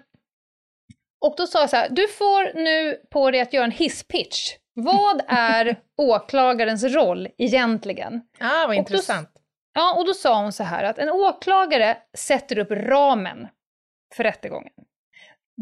[1.21, 4.55] och då sa jag så här, du får nu på dig att göra en hisspitch.
[4.73, 8.21] Vad är åklagarens roll egentligen?
[8.39, 9.29] Ah, vad intressant.
[9.33, 9.41] Då,
[9.73, 13.47] ja, och då sa hon så här att en åklagare sätter upp ramen
[14.15, 14.73] för rättegången.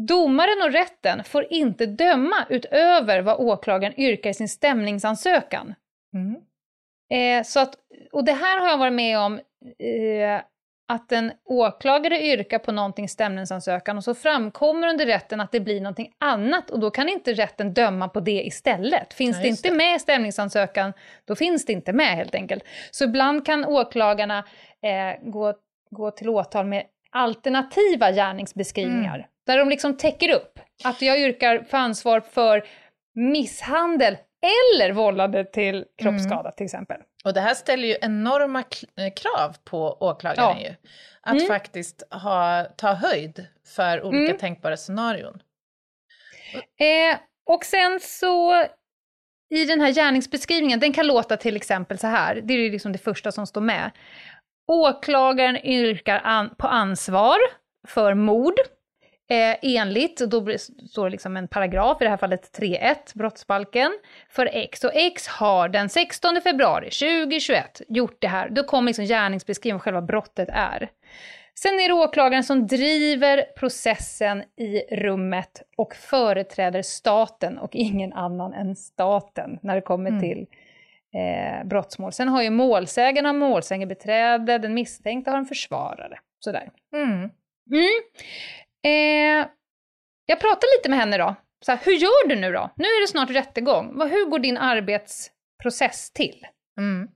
[0.08, 5.74] Domaren och rätten får inte döma utöver vad åklagaren yrkar i sin stämningsansökan.
[6.14, 6.40] Mm.
[7.12, 7.74] Eh, så att,
[8.12, 9.34] och det här har jag varit med om
[9.78, 10.40] eh,
[10.90, 15.80] att en åklagare yrkar på någonting stämningsansökan och så framkommer under rätten att det blir
[15.80, 19.14] någonting annat och då kan inte rätten döma på det istället.
[19.14, 19.74] Finns ja, det inte det.
[19.74, 20.92] med i stämningsansökan,
[21.24, 22.64] då finns det inte med helt enkelt.
[22.90, 24.38] Så ibland kan åklagarna
[24.82, 25.54] eh, gå,
[25.90, 29.14] gå till åtal med alternativa gärningsbeskrivningar.
[29.14, 29.26] Mm.
[29.46, 32.64] Där de liksom täcker upp att jag yrkar för ansvar för
[33.14, 34.16] misshandel
[34.76, 36.52] eller vållande till kroppsskada mm.
[36.56, 37.00] till exempel.
[37.24, 38.64] Och det här ställer ju enorma
[38.96, 40.68] eh, krav på åklagaren ja.
[40.68, 40.74] ju.
[41.20, 41.46] Att mm.
[41.46, 44.38] faktiskt ha, ta höjd för olika mm.
[44.38, 45.42] tänkbara scenarion.
[46.78, 48.64] Eh, och sen så
[49.50, 52.98] i den här gärningsbeskrivningen, den kan låta till exempel så här, det är liksom det
[52.98, 53.90] första som står med.
[54.66, 57.38] Åklagaren yrkar an på ansvar
[57.88, 58.54] för mord
[59.30, 60.58] Eh, enligt, då
[60.90, 63.92] står det liksom en paragraf, i det här fallet 3.1 brottsbalken,
[64.28, 64.84] för X.
[64.84, 68.48] Och X har den 16 februari 2021 gjort det här.
[68.48, 70.88] Då kommer liksom gärningsbeskrivningen vad själva brottet är.
[71.54, 78.52] Sen är det åklagaren som driver processen i rummet och företräder staten och ingen annan
[78.52, 80.20] än staten när det kommer mm.
[80.20, 80.46] till
[81.14, 82.12] eh, brottsmål.
[82.12, 86.18] Sen har ju målsägaren målsägarbiträde, den misstänkte har en försvarare.
[86.40, 86.70] Sådär.
[86.94, 87.30] Mm.
[87.70, 88.00] Mm.
[88.84, 89.46] Eh,
[90.26, 91.34] jag pratade lite med henne då.
[91.60, 92.70] Så här, hur gör du nu då?
[92.76, 94.00] Nu är det snart rättegång.
[94.10, 96.46] Hur går din arbetsprocess till?
[96.78, 97.08] Mm.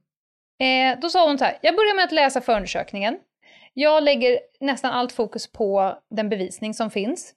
[0.61, 3.19] Eh, då sa hon så här, jag börjar med att läsa förundersökningen.
[3.73, 7.35] Jag lägger nästan allt fokus på den bevisning som finns.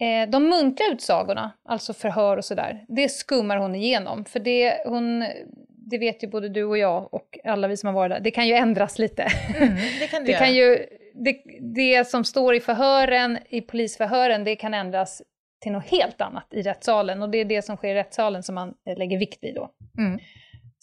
[0.00, 4.24] Eh, de muntliga utsagorna, alltså förhör och sådär, det skummar hon igenom.
[4.24, 5.24] För det, hon,
[5.68, 8.30] det vet ju både du och jag och alla vi som har varit där, det
[8.30, 9.26] kan ju ändras lite.
[9.56, 10.86] Mm, det kan det, det kan ju
[11.24, 15.22] det, det som står i förhören, i polisförhören, det kan ändras
[15.62, 17.22] till något helt annat i rättssalen.
[17.22, 19.70] Och det är det som sker i rättssalen som man eh, lägger vikt vid då.
[19.98, 20.18] Mm.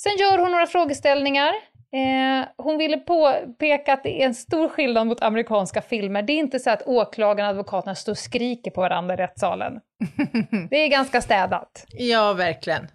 [0.01, 1.53] Sen gör hon några frågeställningar.
[1.93, 6.21] Eh, hon ville påpeka att det är en stor skillnad mot amerikanska filmer.
[6.21, 9.79] Det är inte så att åklagarna och advokaterna står och skriker på varandra i rättssalen.
[10.69, 11.85] det är ganska städat.
[11.89, 12.87] Ja, verkligen.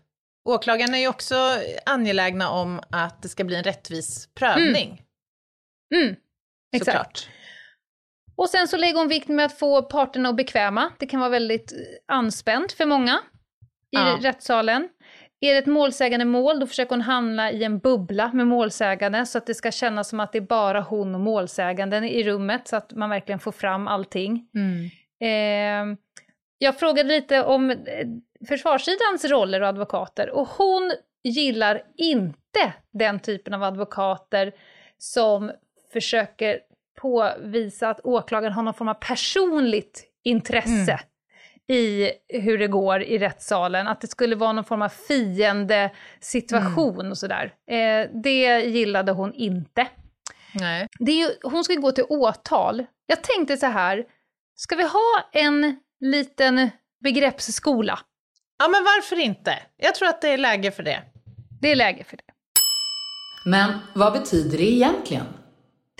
[0.49, 1.35] Åklagarna är ju också
[1.87, 5.03] angelägna om att det ska bli en rättvis prövning.
[5.95, 6.05] Mm.
[6.05, 6.17] Mm.
[6.73, 6.87] Exakt.
[6.87, 7.29] Såklart.
[8.37, 10.93] Och sen så lägger hon vikt med att få parterna att bekväma.
[10.99, 11.79] Det kan vara väldigt eh,
[12.15, 13.21] anspänt för många
[13.91, 14.19] i ja.
[14.21, 14.89] rättssalen.
[15.41, 19.39] Är det ett målsägande mål, då försöker hon hamna i en bubbla med målsägande så
[19.39, 22.77] att det ska kännas som att det är bara hon och målsäganden i rummet så
[22.77, 24.49] att man verkligen får fram allting.
[24.55, 24.91] Mm.
[25.23, 25.99] Eh,
[26.59, 27.77] jag frågade lite om eh,
[28.49, 30.93] försvarssidans roller och advokater och hon
[31.25, 34.53] gillar inte den typen av advokater
[34.99, 35.53] som
[35.93, 36.61] försöker
[37.01, 41.01] påvisa att åklagaren har någon form av personligt intresse mm.
[41.69, 47.01] i hur det går i rättssalen, att det skulle vara någon form av fiende situation
[47.01, 47.11] mm.
[47.11, 47.55] och sådär.
[47.71, 49.87] Eh, det gillade hon inte.
[50.55, 50.87] Nej.
[50.99, 52.87] Det är ju, hon ska gå till åtal.
[53.07, 54.05] Jag tänkte så här,
[54.55, 57.99] ska vi ha en liten begreppsskola?
[58.59, 59.59] Ja, men varför inte?
[59.77, 61.03] Jag tror att det är läge för det.
[61.61, 62.23] Det är läge för det.
[63.45, 65.27] Men vad betyder det egentligen?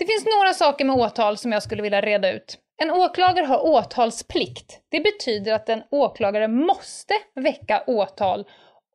[0.01, 2.57] Det finns några saker med åtal som jag skulle vilja reda ut.
[2.81, 4.79] En åklagare har åtalsplikt.
[4.89, 8.45] Det betyder att en åklagare måste väcka åtal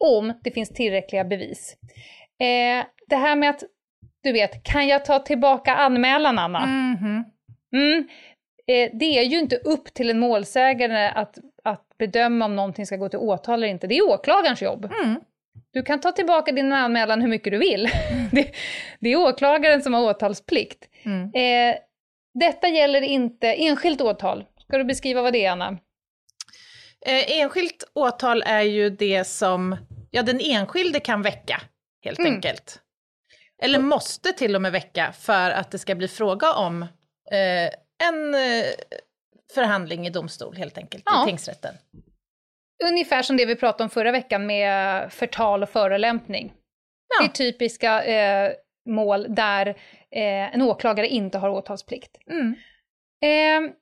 [0.04, 1.76] om det finns tillräckliga bevis.
[2.40, 3.62] Eh, det här med att,
[4.22, 6.62] du vet, kan jag ta tillbaka anmälan Anna?
[6.62, 7.24] Mm -hmm.
[7.72, 8.08] mm,
[8.66, 12.96] eh, det är ju inte upp till en målsägare att, att bedöma om någonting ska
[12.96, 13.86] gå till åtal eller inte.
[13.86, 14.84] Det är åklagarens jobb.
[14.84, 15.20] Mm.
[15.72, 17.88] Du kan ta tillbaka din anmälan hur mycket du vill.
[18.12, 18.28] Mm.
[18.32, 18.50] det,
[19.00, 20.88] det, är åklagaren som har åtalsplikt.
[21.06, 21.30] Mm.
[21.34, 21.78] Eh,
[22.34, 24.44] detta gäller inte enskilt åtal.
[24.60, 25.78] Ska du beskriva vad det är, Anna?
[27.06, 29.76] Eh, enskilt åtal är ju det som
[30.10, 31.62] ja, den enskilde kan väcka,
[32.04, 32.34] helt mm.
[32.34, 32.80] enkelt.
[33.62, 36.82] Eller måste till och med väcka för att det ska bli fråga om
[37.30, 37.70] eh,
[38.08, 38.64] en eh,
[39.54, 41.22] förhandling i domstol, helt enkelt, ja.
[41.22, 41.74] i tingsrätten.
[42.84, 46.52] Ungefär som det vi pratade om förra veckan med förtal och förolämpning.
[47.08, 47.24] Ja.
[47.24, 48.52] Det är typiska eh,
[48.88, 49.76] mål där
[50.14, 52.16] eh, en åklagare inte har åtalsplikt.
[52.30, 52.54] Mm.
[53.22, 53.72] Eh,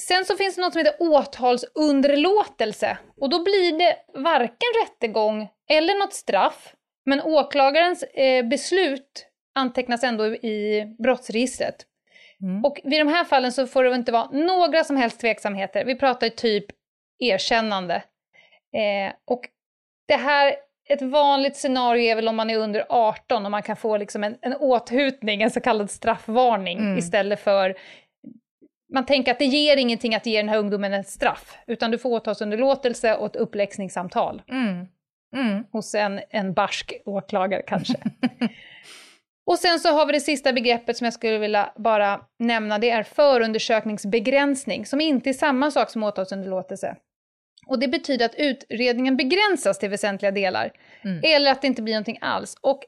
[0.00, 5.98] sen så finns det något som heter åtalsunderlåtelse och då blir det varken rättegång eller
[5.98, 6.74] något straff,
[7.06, 11.86] men åklagarens eh, beslut antecknas ändå i brottsregistret.
[12.42, 12.64] Mm.
[12.64, 15.84] Och vid de här fallen så får det inte vara några som helst tveksamheter.
[15.84, 16.66] Vi pratar typ
[17.18, 17.94] erkännande.
[18.72, 19.40] Eh, och
[20.08, 20.54] det här,
[20.88, 24.24] ett vanligt scenario är väl om man är under 18 och man kan få liksom
[24.24, 26.98] en, en åthutning, en så kallad straffvarning, mm.
[26.98, 27.74] istället för
[28.92, 31.98] man tänker att det ger ingenting att ge den här ungdomen ett straff, utan du
[31.98, 34.42] får åtalsunderlåtelse och ett uppläxningssamtal.
[34.48, 34.86] Mm.
[35.36, 35.64] Mm.
[35.72, 37.94] Hos en, en barsk åklagare kanske.
[39.46, 42.90] och sen så har vi det sista begreppet som jag skulle vilja bara nämna, det
[42.90, 46.96] är förundersökningsbegränsning, som inte är samma sak som åtalsunderlåtelse.
[47.66, 50.72] Och det betyder att utredningen begränsas till väsentliga delar,
[51.04, 51.20] mm.
[51.24, 52.56] eller att det inte blir någonting alls.
[52.60, 52.80] Och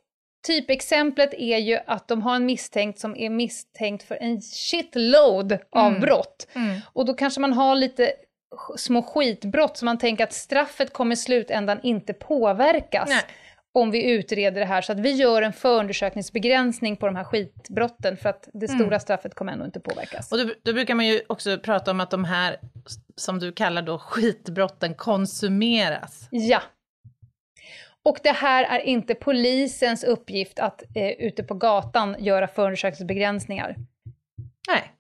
[0.47, 5.89] typexemplet är ju att de har en misstänkt som är misstänkt för en shitload av
[5.89, 6.01] mm.
[6.01, 6.47] brott.
[6.53, 6.81] Mm.
[6.93, 8.13] Och då kanske man har lite
[8.77, 13.09] små skitbrott som man tänker att straffet kommer i slutändan inte påverkas.
[13.09, 13.23] Nej.
[13.77, 18.17] Om vi utreder det här, så att vi gör en förundersökningsbegränsning på de här skitbrotten,
[18.17, 19.01] för att det stora mm.
[19.01, 20.33] straffet kommer ändå inte påverkas.
[20.33, 22.57] Och då, då, brukar man ju också prata om att de här,
[23.17, 26.29] som du kallar då skitbrotten, konsumeras.
[26.31, 26.63] Ja.
[28.03, 33.77] Och det här är inte polisens uppgift att eh, ute på gatan göra förundersökningsbegränsningar.
[34.69, 34.93] Nej.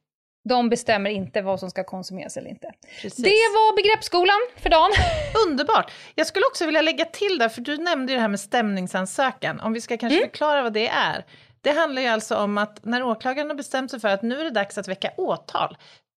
[0.48, 2.72] De bestämmer inte vad som ska konsumeras eller inte.
[3.02, 3.24] Precis.
[3.24, 4.90] Det var begreppsskolan för dagen.
[5.46, 5.92] Underbart!
[6.14, 9.60] Jag skulle också vilja lägga till där, för du nämnde ju det här med stämningsansökan,
[9.60, 10.30] om vi ska kanske mm.
[10.30, 11.24] förklara vad det är.
[11.60, 14.44] Det handlar ju alltså om att när åklagaren har bestämt sig för att nu är
[14.44, 15.76] det dags att väcka åtal,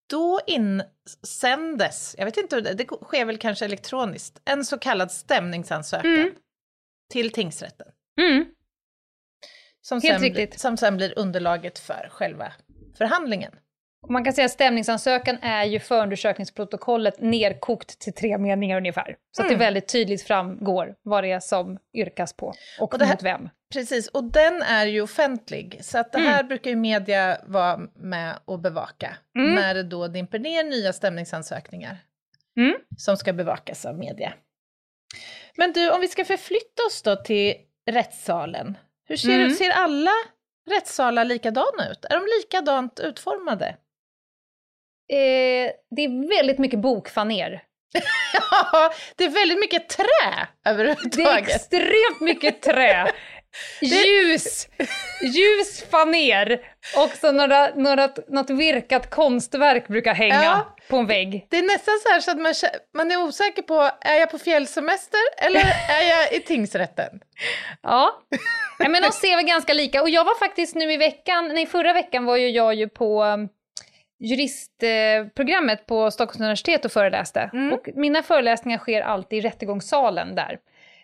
[0.10, 6.32] då insändes, jag vet inte det sker väl kanske elektroniskt, en så kallad stämningsansökan mm.
[7.12, 7.88] till tingsrätten.
[8.22, 8.46] Mm.
[9.82, 10.60] Som, Helt sen, riktigt.
[10.60, 12.54] som sen blir underlaget för själva
[12.98, 13.52] förhandlingen.
[14.08, 19.16] Man kan säga att stämningsansökan är ju förundersökningsprotokollet nerkokt till tre meningar ungefär.
[19.32, 19.46] Så mm.
[19.46, 19.66] att det mm.
[19.66, 23.50] väldigt tydligt framgår vad det är som yrkas på och, och här, mot vem.
[23.74, 25.80] Precis, och den är ju offentlig.
[25.82, 26.48] Så att det här mm.
[26.48, 29.18] brukar ju media vara med och bevaka.
[29.38, 29.56] Mm.
[29.56, 31.98] När det då dimper ner nya stämningsansökningar.
[32.58, 32.76] Mm.
[32.98, 34.34] Som ska bevakas av media.
[35.58, 37.56] Men du, om vi ska förflytta oss då till
[37.92, 38.78] rättssalen.
[39.08, 39.52] Hur ser, mm.
[39.52, 40.12] ser alla
[40.70, 42.06] rättssalar likadana ut?
[42.06, 43.76] Är de likadant utformade?
[45.12, 47.64] Eh, det är väldigt mycket bokfaner.
[48.34, 51.12] ja, det är väldigt mycket trä överhuvudtaget.
[51.16, 53.12] Det är extremt mycket trä.
[53.82, 54.68] Ljus,
[55.22, 56.62] ljus faner
[56.98, 61.48] och så några, några, något virkat konstverk brukar hänga ja, på en vägg.
[61.50, 62.54] Det är nästan så så att man,
[62.94, 67.20] man är osäker på, är jag på fjällsemester eller är jag i tingsrätten?
[67.82, 68.22] Ja,
[68.80, 70.02] men de ser väl ganska lika.
[70.02, 73.26] Och jag var faktiskt nu i veckan, nej förra veckan var ju jag ju på
[74.20, 77.50] juristprogrammet på Stockholms universitet och föreläste.
[77.54, 77.74] Mm.
[77.74, 80.60] Och mina föreläsningar sker alltid i rättegångssalen där.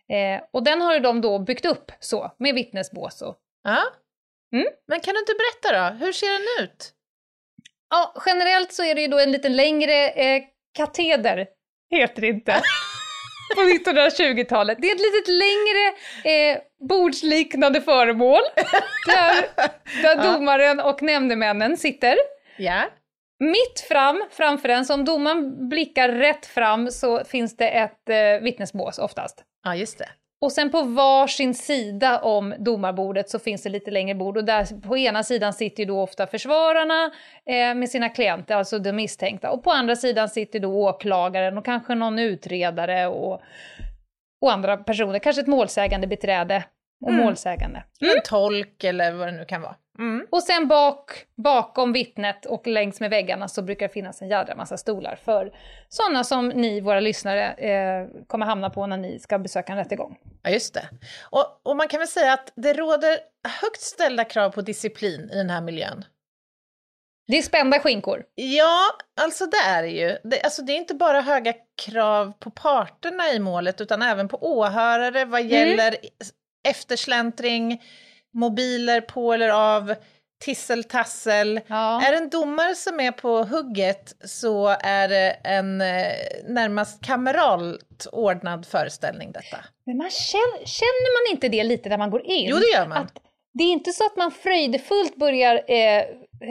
[0.09, 3.37] Eh, och den har de då byggt upp så, med vittnesbås och...
[3.63, 3.83] Ja.
[4.53, 4.67] Mm.
[4.87, 6.91] Men kan du inte berätta då, hur ser den ut?
[7.89, 10.43] Ja, generellt så är det ju då en lite längre eh,
[10.77, 11.47] kateder,
[11.91, 12.61] heter det inte.
[13.55, 14.77] på 1920-talet.
[14.81, 15.87] Det är ett lite längre
[16.23, 16.57] eh,
[16.89, 18.41] bordsliknande föremål
[19.07, 19.45] där,
[20.01, 22.17] där domaren och nämndemännen sitter.
[22.57, 22.83] Ja.
[23.39, 28.43] Mitt fram, framför den, så om domaren blickar rätt fram så finns det ett eh,
[28.43, 29.43] vittnesbås oftast.
[29.63, 30.09] Ja, just det.
[30.41, 34.81] Och sen på varsin sida om domarbordet så finns det lite längre bord och där
[34.81, 37.11] på ena sidan sitter ju då ofta försvararna
[37.45, 39.51] eh, med sina klienter, alltså de misstänkta.
[39.51, 43.41] Och på andra sidan sitter då åklagaren och kanske någon utredare och,
[44.41, 46.63] och andra personer, kanske ett målsägande beträde
[47.05, 47.25] och mm.
[47.25, 47.83] målsägande.
[48.01, 48.15] Mm.
[48.15, 49.75] En tolk eller vad det nu kan vara.
[49.99, 50.27] Mm.
[50.31, 54.55] Och sen bak, bakom vittnet och längs med väggarna så brukar det finnas en jädra
[54.55, 55.51] massa stolar för
[55.89, 60.17] sådana som ni, våra lyssnare, eh, kommer hamna på när ni ska besöka en rättegång.
[60.43, 60.89] Ja, just det.
[61.23, 63.19] Och, och man kan väl säga att det råder
[63.61, 66.05] högt ställda krav på disciplin i den här miljön.
[67.27, 68.23] Det är spända skinkor.
[68.35, 68.81] Ja,
[69.21, 70.17] alltså det är det ju.
[70.23, 71.53] Det, alltså det är inte bara höga
[71.85, 75.51] krav på parterna i målet utan även på åhörare vad mm.
[75.51, 75.99] gäller mm.
[76.65, 77.81] Eftersläntring,
[78.33, 79.95] mobiler på eller av,
[80.45, 81.61] tisseltassel.
[81.67, 82.05] Ja.
[82.05, 85.87] Är en domare som är på hugget så är det en eh,
[86.47, 89.57] närmast kameralt ordnad föreställning detta.
[89.85, 92.49] Men man känner, känner man inte det lite när man går in?
[92.49, 92.97] Jo, det gör man.
[92.97, 93.17] Att
[93.53, 95.99] det är inte så att man fröjdefullt börjar eh,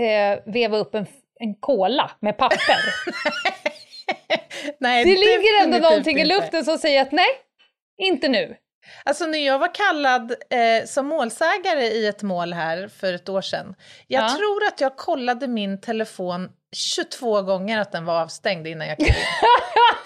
[0.05, 1.07] eh, veva upp en,
[1.41, 2.59] en kola med papper.
[4.79, 6.35] nej, det ligger ändå någonting inte.
[6.35, 7.29] i luften som säger att nej,
[7.99, 8.57] inte nu.
[9.05, 13.41] Alltså när jag var kallad eh, som målsägare i ett mål här för ett år
[13.41, 13.75] sedan.
[14.07, 14.29] Jag ja.
[14.29, 19.09] tror att jag kollade min telefon 22 gånger att den var avstängd innan jag klev
[19.09, 19.15] in.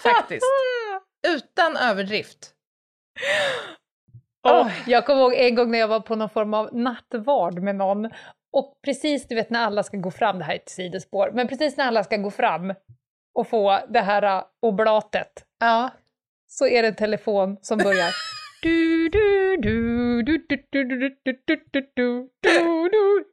[0.12, 0.46] Faktiskt.
[1.28, 2.50] Utan överdrift.
[4.48, 7.76] Oh, jag kommer ihåg en gång när jag var på någon form av nattvard med
[7.76, 8.10] någon
[8.52, 11.48] och precis du vet när alla ska gå fram, det här är ett sidospår, men
[11.48, 12.74] precis när alla ska gå fram
[13.34, 15.90] och få det här oblatet ja.
[16.46, 18.10] så är det en telefon som börjar
[18.62, 23.24] du, du, du, du, du, du, du, du, du, du, du, du.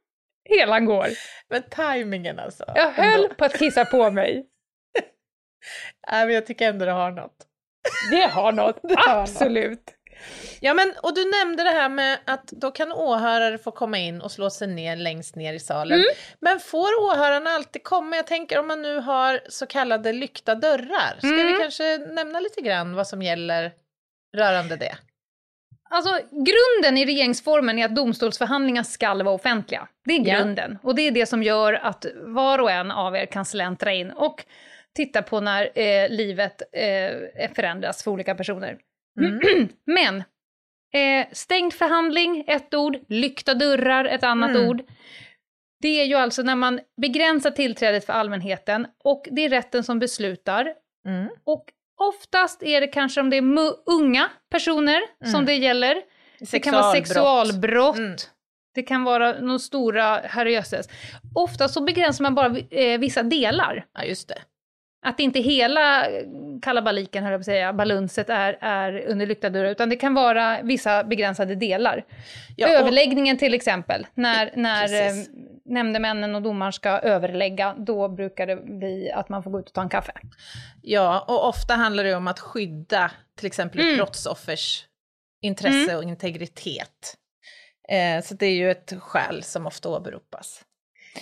[0.48, 1.08] Hela går.
[1.50, 2.64] Men tajmingen alltså.
[2.74, 4.46] Jag höll på att kissa på mig.
[6.10, 7.36] Nej, men jag tycker ändå det har något.
[8.10, 9.70] Det har något, det absolut.
[9.70, 9.92] Något.
[10.60, 14.20] Ja, men och du nämnde det här med att då kan åhörare få komma in
[14.20, 15.98] och slå sig ner längst ner i salen.
[15.98, 16.14] Mm.
[16.40, 18.16] Men får åhörarna alltid komma?
[18.16, 21.16] Jag tänker om man nu har så kallade lyckta dörrar.
[21.18, 21.46] Ska mm.
[21.46, 23.72] vi kanske nämna lite grann vad som gäller
[24.36, 24.96] rörande det?
[25.90, 29.88] Alltså, grunden i regeringsformen är att domstolsförhandlingar skall vara offentliga.
[30.04, 30.78] Det är grunden.
[30.82, 30.88] Ja.
[30.88, 34.10] Och det är det som gör att var och en av er kan släntra in
[34.10, 34.44] och
[34.94, 38.78] titta på när eh, livet eh, förändras för olika personer.
[39.20, 39.68] Mm.
[39.86, 40.16] Men,
[40.94, 44.68] eh, stängd förhandling, ett ord, lyckta dörrar, ett annat mm.
[44.68, 44.82] ord.
[45.80, 49.98] Det är ju alltså när man begränsar tillträdet för allmänheten och det är rätten som
[49.98, 50.74] beslutar.
[51.06, 51.28] Mm.
[51.44, 51.64] Och
[51.98, 53.42] Oftast är det kanske om det är
[53.86, 55.32] unga personer mm.
[55.32, 56.02] som det gäller.
[56.50, 57.96] Det kan vara sexualbrott.
[57.96, 58.16] Mm.
[58.74, 60.88] Det kan vara några stora herrejösses.
[61.34, 63.86] Ofta så begränsar man bara eh, vissa delar.
[63.94, 64.38] Ja, just det.
[65.06, 66.06] Att inte hela
[66.62, 70.14] kalabaliken, höll jag på att säga, balunset är, är under lyckta dörrar, utan det kan
[70.14, 72.04] vara vissa begränsade delar.
[72.56, 72.74] Ja, och...
[72.74, 75.12] Överläggningen till exempel, när, när eh,
[75.66, 79.74] nämndemännen och domaren ska överlägga, då brukar det bli att man får gå ut och
[79.74, 80.12] ta en kaffe.
[80.82, 83.92] Ja, och ofta handlar det om att skydda till exempel mm.
[83.92, 84.86] ett brottsoffers
[85.42, 85.96] intresse mm.
[85.96, 87.16] och integritet.
[87.88, 90.64] Eh, så det är ju ett skäl som ofta åberopas.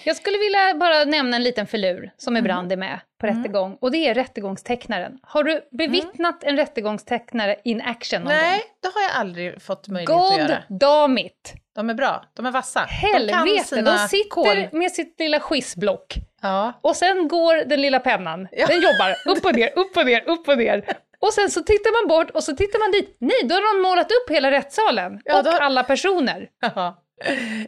[0.05, 2.83] Jag skulle vilja bara nämna en liten filur som ibland mm.
[2.83, 3.39] är med på mm.
[3.39, 5.19] rättegång och det är rättegångstecknaren.
[5.23, 6.53] Har du bevittnat mm.
[6.53, 8.61] en rättegångstecknare in action någon Nej, gång?
[8.83, 10.63] det har jag aldrig fått möjlighet God att göra.
[10.69, 11.55] God damn it!
[11.75, 12.81] De är bra, de är vassa.
[12.81, 14.79] Helvete, de, de sitter kol.
[14.81, 16.15] med sitt lilla skissblock.
[16.43, 16.73] Ja.
[16.81, 18.67] Och sen går den lilla pennan, ja.
[18.67, 20.85] den jobbar upp och ner, upp och ner, upp och ner.
[21.19, 23.17] Och sen så tittar man bort och så tittar man dit.
[23.19, 25.51] Nej, då har de målat upp hela rättssalen ja, och då...
[25.51, 26.49] alla personer.
[26.61, 27.05] Ja,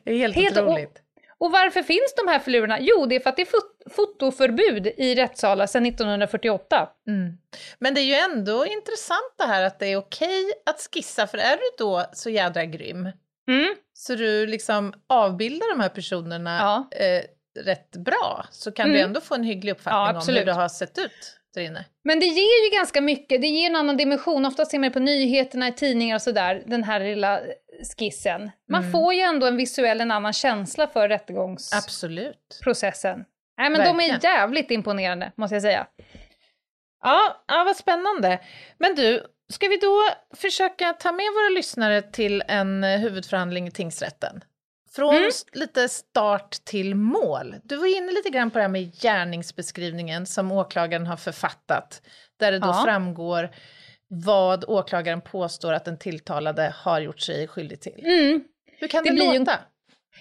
[0.06, 1.02] helt, helt otroligt.
[1.39, 2.80] Och varför finns de här filurerna?
[2.80, 6.89] Jo, det är för att det är fot fotoförbud i rättssalar sedan 1948.
[7.09, 7.39] Mm.
[7.78, 11.39] Men det är ju ändå intressant det här att det är okej att skissa, för
[11.39, 13.09] är du då så jädra grym,
[13.49, 13.74] mm.
[13.93, 16.99] så du liksom avbildar de här personerna ja.
[16.99, 17.22] eh,
[17.64, 18.95] rätt bra, så kan mm.
[18.95, 21.84] du ändå få en hygglig uppfattning ja, om hur det har sett ut där inne.
[22.04, 24.46] Men det ger ju ganska mycket, det ger en annan dimension.
[24.46, 27.40] Ofta ser man på nyheterna, i tidningar och sådär, den här lilla
[27.98, 28.50] skissen.
[28.68, 28.92] Man mm.
[28.92, 33.24] får ju ändå en visuell, en annan känsla för rättegångsprocessen.
[33.59, 33.96] Nej men Verkligen.
[33.96, 35.86] de är jävligt imponerande, måste jag säga.
[37.02, 38.40] Ja, ja, vad spännande.
[38.78, 40.02] Men du, ska vi då
[40.36, 44.40] försöka ta med våra lyssnare till en huvudförhandling i tingsrätten?
[44.97, 45.30] Från mm.
[45.53, 47.55] lite start till mål.
[47.64, 52.03] Du var inne lite grann på det här med gärningsbeskrivningen som åklagaren har författat,
[52.36, 52.82] där det då ja.
[52.84, 53.51] framgår
[54.09, 58.07] vad åklagaren påstår att den tilltalade har gjort sig skyldig till.
[58.07, 58.44] Mm.
[58.78, 59.53] Hur kan det, det låta?
[59.53, 59.59] En,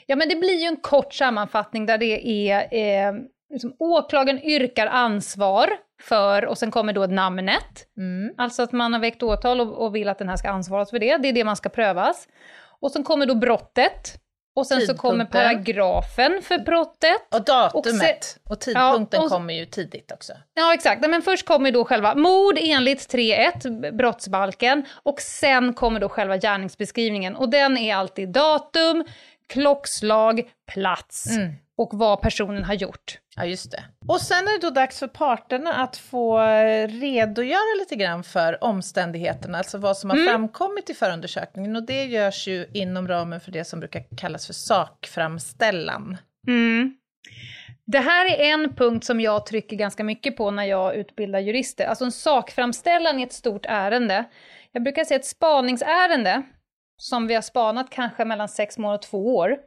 [0.05, 3.13] ja, men det blir ju en kort sammanfattning där det är eh,
[3.49, 5.69] liksom, åklagaren yrkar ansvar
[6.01, 7.87] för, och sen kommer då namnet.
[7.97, 8.33] Mm.
[8.37, 10.99] Alltså att man har väckt åtal och, och vill att den här ska ansvaras för
[10.99, 11.17] det.
[11.17, 12.27] Det är det man ska prövas.
[12.79, 14.21] Och sen kommer då brottet.
[14.55, 17.27] Och sen så kommer paragrafen för brottet.
[17.31, 18.39] Och datumet.
[18.43, 20.33] Och, och tidpunkten ja, och, kommer ju tidigt också.
[20.53, 21.07] Ja, exakt.
[21.07, 24.85] Men först kommer då själva mord enligt 3.1, brottsbalken.
[25.03, 27.35] Och sen kommer då själva gärningsbeskrivningen.
[27.35, 29.05] Och den är alltid datum,
[29.47, 31.27] klockslag, plats.
[31.27, 33.19] Mm och vad personen har gjort.
[33.35, 33.83] Ja, just det.
[34.07, 36.39] Och sen är det då dags för parterna att få
[36.87, 40.29] redogöra lite grann för omständigheterna, alltså vad som har mm.
[40.29, 41.75] framkommit i förundersökningen.
[41.75, 46.17] Och det görs ju inom ramen för det som brukar kallas för sakframställan.
[46.47, 46.97] Mm.
[47.85, 51.85] Det här är en punkt som jag trycker ganska mycket på när jag utbildar jurister.
[51.85, 54.23] Alltså en sakframställan i ett stort ärende.
[54.71, 56.43] Jag brukar säga ett spaningsärende,
[56.97, 59.57] som vi har spanat kanske mellan sex månader och två år,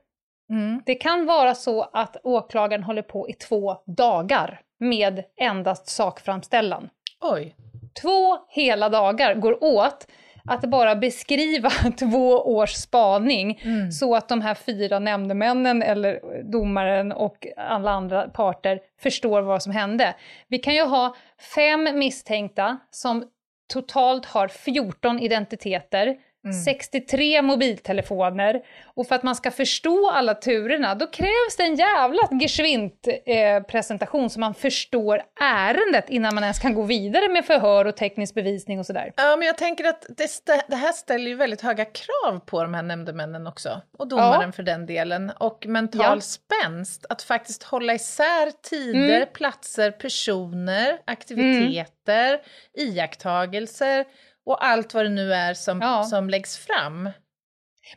[0.51, 0.83] Mm.
[0.87, 6.89] Det kan vara så att åklagaren håller på i två dagar med endast sakframställan.
[7.21, 7.55] Oj.
[8.03, 10.07] Två hela dagar går åt
[10.49, 13.93] att bara beskriva två års spaning mm.
[13.93, 19.73] så att de här fyra nämndemännen eller domaren och alla andra parter förstår vad som
[19.73, 20.15] hände.
[20.49, 21.17] Vi kan ju ha
[21.55, 23.25] fem misstänkta som
[23.73, 26.17] totalt har 14 identiteter
[26.53, 27.47] 63 mm.
[27.47, 28.63] mobiltelefoner.
[28.85, 34.29] Och för att man ska förstå alla turerna, då krävs det en jävla geschwint-presentation eh,
[34.29, 38.79] så man förstår ärendet innan man ens kan gå vidare med förhör och teknisk bevisning
[38.79, 39.13] och sådär.
[39.17, 40.29] Ja, men jag tänker att det,
[40.69, 43.81] det här ställer ju väldigt höga krav på de här nämndemännen också.
[43.99, 44.53] Och domaren ja.
[44.53, 45.33] för den delen.
[45.41, 46.21] Och mental ja.
[46.21, 49.29] spänst, att faktiskt hålla isär tider, mm.
[49.33, 52.41] platser, personer, aktiviteter, mm.
[52.75, 54.05] iakttagelser
[54.49, 56.05] och allt vad det nu är som, ja.
[56.05, 57.11] som läggs fram.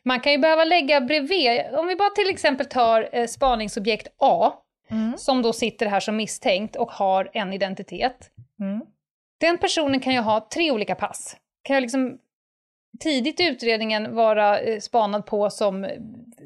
[0.04, 4.54] Man kan ju behöva lägga bredvid, om vi bara till exempel tar eh, spaningsobjekt A,
[4.89, 5.18] mm.
[5.18, 8.32] som då sitter här som misstänkt och har en identitet.
[8.60, 8.82] Mm.
[9.39, 11.38] Den personen kan ju ha tre olika pass.
[11.64, 12.18] Kan jag liksom
[12.99, 15.88] tidigt i utredningen vara eh, spanad på som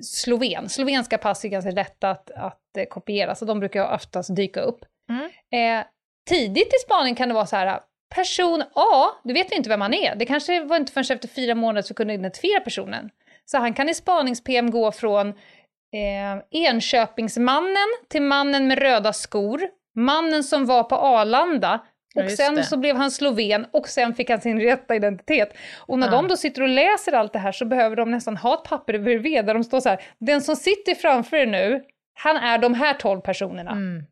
[0.02, 0.70] sloven.
[0.70, 4.86] Slovenska pass är ganska lätta att, att eh, kopiera, så de brukar oftast dyka upp.
[5.10, 5.80] Mm.
[5.80, 5.86] Eh,
[6.30, 7.80] tidigt i spaningen kan det vara så här,
[8.16, 10.16] person A, du vet inte vem han är.
[10.16, 13.10] Det kanske var inte förrän efter fyra månader som kunde identifiera personen.
[13.46, 19.62] Så han kan i spanings-PM gå från eh, Enköpingsmannen till mannen med röda skor,
[19.96, 21.80] mannen som var på Arlanda,
[22.16, 22.64] och ja, sen det.
[22.64, 25.54] så blev han sloven och sen fick han sin rätta identitet.
[25.78, 26.12] Och när ja.
[26.12, 29.00] de då sitter och läser allt det här så behöver de nästan ha ett papper
[29.00, 32.74] bredvid där de står så här, den som sitter framför er nu, han är de
[32.74, 33.72] här tolv personerna.
[33.72, 34.04] Mm.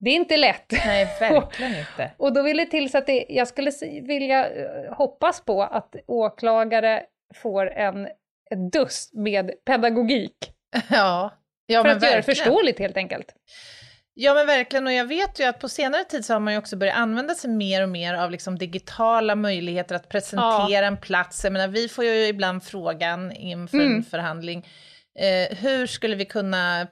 [0.00, 0.72] Det är inte lätt.
[0.72, 2.10] Nej, verkligen inte.
[2.16, 3.72] och då vill det till så att det, jag skulle
[4.02, 7.02] vilja eh, hoppas på att åklagare
[7.34, 8.08] får en,
[8.50, 10.36] en dust med pedagogik.
[10.90, 11.30] Ja,
[11.66, 12.12] ja För att verkligen.
[12.12, 13.34] göra det förståeligt helt enkelt.
[14.16, 16.58] Ja men verkligen, och jag vet ju att på senare tid så har man ju
[16.58, 20.82] också börjat använda sig mer och mer av liksom digitala möjligheter att presentera ja.
[20.82, 21.44] en plats.
[21.44, 23.96] Jag menar, vi får ju ibland frågan inför mm.
[23.96, 24.66] en förhandling,
[25.18, 26.86] eh, hur skulle vi kunna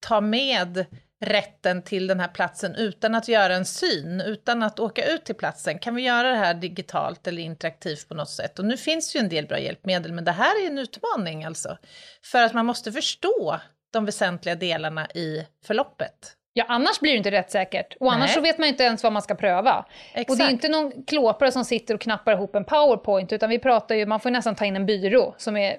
[0.00, 0.86] ta med
[1.20, 5.34] rätten till den här platsen utan att göra en syn, utan att åka ut till
[5.34, 5.78] platsen.
[5.78, 8.58] Kan vi göra det här digitalt eller interaktivt på något sätt?
[8.58, 11.78] Och nu finns ju en del bra hjälpmedel, men det här är en utmaning alltså.
[12.22, 13.60] För att man måste förstå
[13.92, 16.34] de väsentliga delarna i förloppet.
[16.52, 17.96] Ja, annars blir det inte rättssäkert.
[18.00, 19.86] Och annars så vet man inte ens vad man ska pröva.
[20.12, 20.30] Exakt.
[20.30, 23.58] Och det är inte någon klåpare som sitter och knappar ihop en powerpoint, utan vi
[23.58, 25.78] pratar ju, man får nästan ta in en byrå som är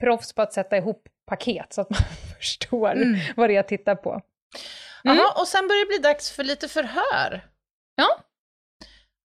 [0.00, 2.00] proffs på att sätta ihop paket så att man
[2.38, 3.20] förstår mm.
[3.36, 4.20] vad det är att titta på.
[5.04, 5.16] Mm.
[5.16, 7.46] Jaha, och sen börjar det bli dags för lite förhör.
[7.94, 8.24] Ja.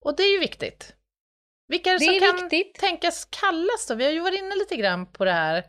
[0.05, 0.95] Och det är ju viktigt.
[1.67, 2.79] Vilka är det, det som kan viktigt.
[2.79, 3.95] tänkas kallas då?
[3.95, 5.65] Vi har ju varit inne lite grann på det här.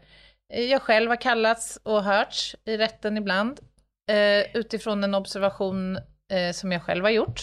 [0.49, 3.61] Jag själv har kallats och hörts i rätten ibland,
[4.11, 5.97] eh, utifrån en observation
[6.33, 7.41] eh, som jag själv har gjort.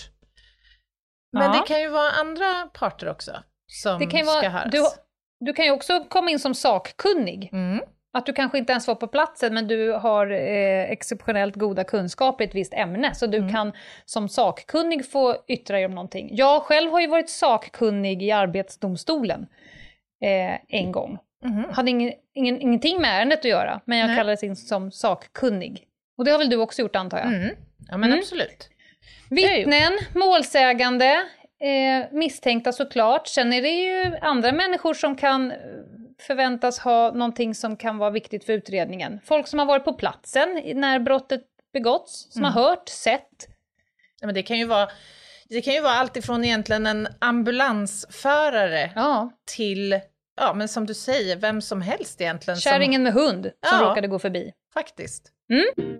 [1.31, 1.61] Men ja.
[1.61, 4.71] det kan ju vara andra parter också som det kan vara, ska höras.
[4.71, 4.83] Du,
[5.45, 7.49] du kan ju också komma in som sakkunnig.
[7.53, 7.85] Mm.
[8.15, 12.43] Att du kanske inte ens var på platsen men du har eh, exceptionellt goda kunskaper
[12.43, 13.53] i ett visst ämne så du mm.
[13.53, 13.71] kan
[14.05, 16.29] som sakkunnig få yttra dig om någonting.
[16.31, 19.47] Jag själv har ju varit sakkunnig i Arbetsdomstolen
[20.21, 21.17] eh, en gång.
[21.45, 21.69] Mm.
[21.69, 24.17] Hade ingen, ingen, ingenting med ärendet att göra men jag Nej.
[24.17, 25.87] kallades in som sakkunnig.
[26.17, 27.27] Och det har väl du också gjort antar jag?
[27.27, 27.55] Mm.
[27.89, 28.19] Ja men mm.
[28.19, 28.69] absolut.
[29.29, 31.23] Vittnen, målsägande,
[31.59, 33.27] eh, misstänkta såklart.
[33.27, 35.53] Sen är det ju andra människor som kan
[36.23, 39.19] förväntas ha någonting som kan vara viktigt för utredningen.
[39.25, 41.41] Folk som har varit på platsen när brottet
[41.73, 42.53] begåtts, som mm.
[42.53, 43.47] har hört, sett.
[44.21, 44.89] Ja, men det kan ju vara
[45.49, 49.31] det kan ju vara allt ifrån egentligen en ambulansförare ja.
[49.45, 49.99] till,
[50.37, 52.59] ja men som du säger, vem som helst egentligen.
[52.59, 53.03] Kärringen som...
[53.03, 54.51] med hund som ja, råkade gå förbi.
[54.73, 55.31] Faktiskt.
[55.49, 55.99] Mm.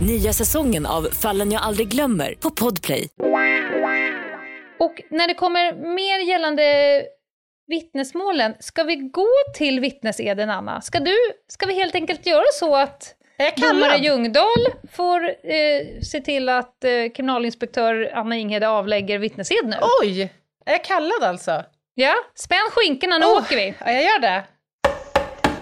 [0.00, 3.08] Nya säsongen av Fallen jag aldrig glömmer på Podplay.
[4.78, 6.62] Och när det kommer mer gällande
[7.66, 9.28] vittnesmålen, ska vi gå
[9.58, 10.80] till vittneseden, Anna?
[10.80, 11.16] Ska, du,
[11.48, 13.14] ska vi helt enkelt göra så att
[13.56, 19.76] domare Ljungdahl får eh, se till att eh, kriminalinspektör Anna Inghede avlägger vittnesed nu?
[20.02, 20.22] Oj!
[20.66, 21.64] Är jag kallad alltså?
[21.94, 23.74] Ja, spänn skinkorna, nu oh, åker vi.
[23.80, 24.44] Ja, jag gör det.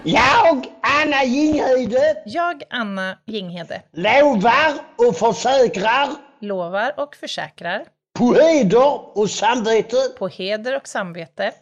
[0.04, 2.22] Jag, Anna Jinghede.
[2.26, 3.82] Jag, Anna Jinghede.
[3.92, 6.08] Lovar och försäkrar.
[6.40, 7.84] Lovar och försäkrar.
[8.18, 9.96] På heder och samvete.
[10.18, 11.52] På heder och samvete.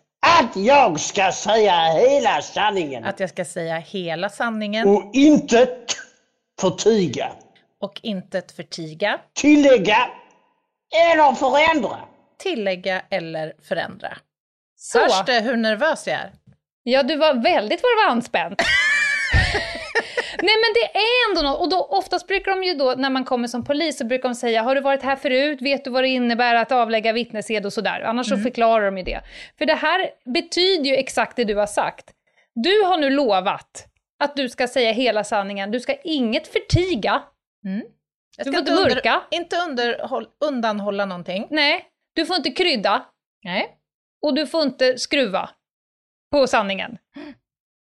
[0.41, 3.05] Att jag ska säga hela sanningen.
[3.05, 4.89] Att jag ska säga hela sanningen.
[4.89, 5.97] Och intet
[6.61, 7.33] förtiga.
[7.81, 9.21] Och intet förtiga.
[9.35, 10.11] Tillägga
[11.11, 11.97] eller förändra.
[12.39, 14.19] Tillägga eller förändra.
[14.77, 14.99] Så.
[14.99, 16.33] Hörs det hur nervös jag är?
[16.91, 18.55] Ja, du var väldigt vad du var anspänd.
[20.43, 23.25] Nej men det är ändå något, och då oftast brukar de ju då, när man
[23.25, 26.05] kommer som polis, så brukar de säga har du varit här förut, vet du vad
[26.05, 28.01] det innebär att avlägga vittnesed och sådär.
[28.01, 28.39] Annars mm.
[28.39, 29.21] så förklarar de ju det.
[29.59, 32.11] För det här betyder ju exakt det du har sagt.
[32.55, 33.87] Du har nu lovat
[34.19, 37.23] att du ska säga hela sanningen, du ska inget förtiga.
[37.65, 37.83] Mm.
[38.37, 39.15] Jag ska du får inte mörka.
[39.15, 41.47] Under, inte underhåll, undanhålla någonting.
[41.51, 41.85] Nej,
[42.15, 43.05] du får inte krydda.
[43.45, 43.69] Nej.
[44.23, 45.51] Och du får inte skruva
[46.31, 46.99] på sanningen.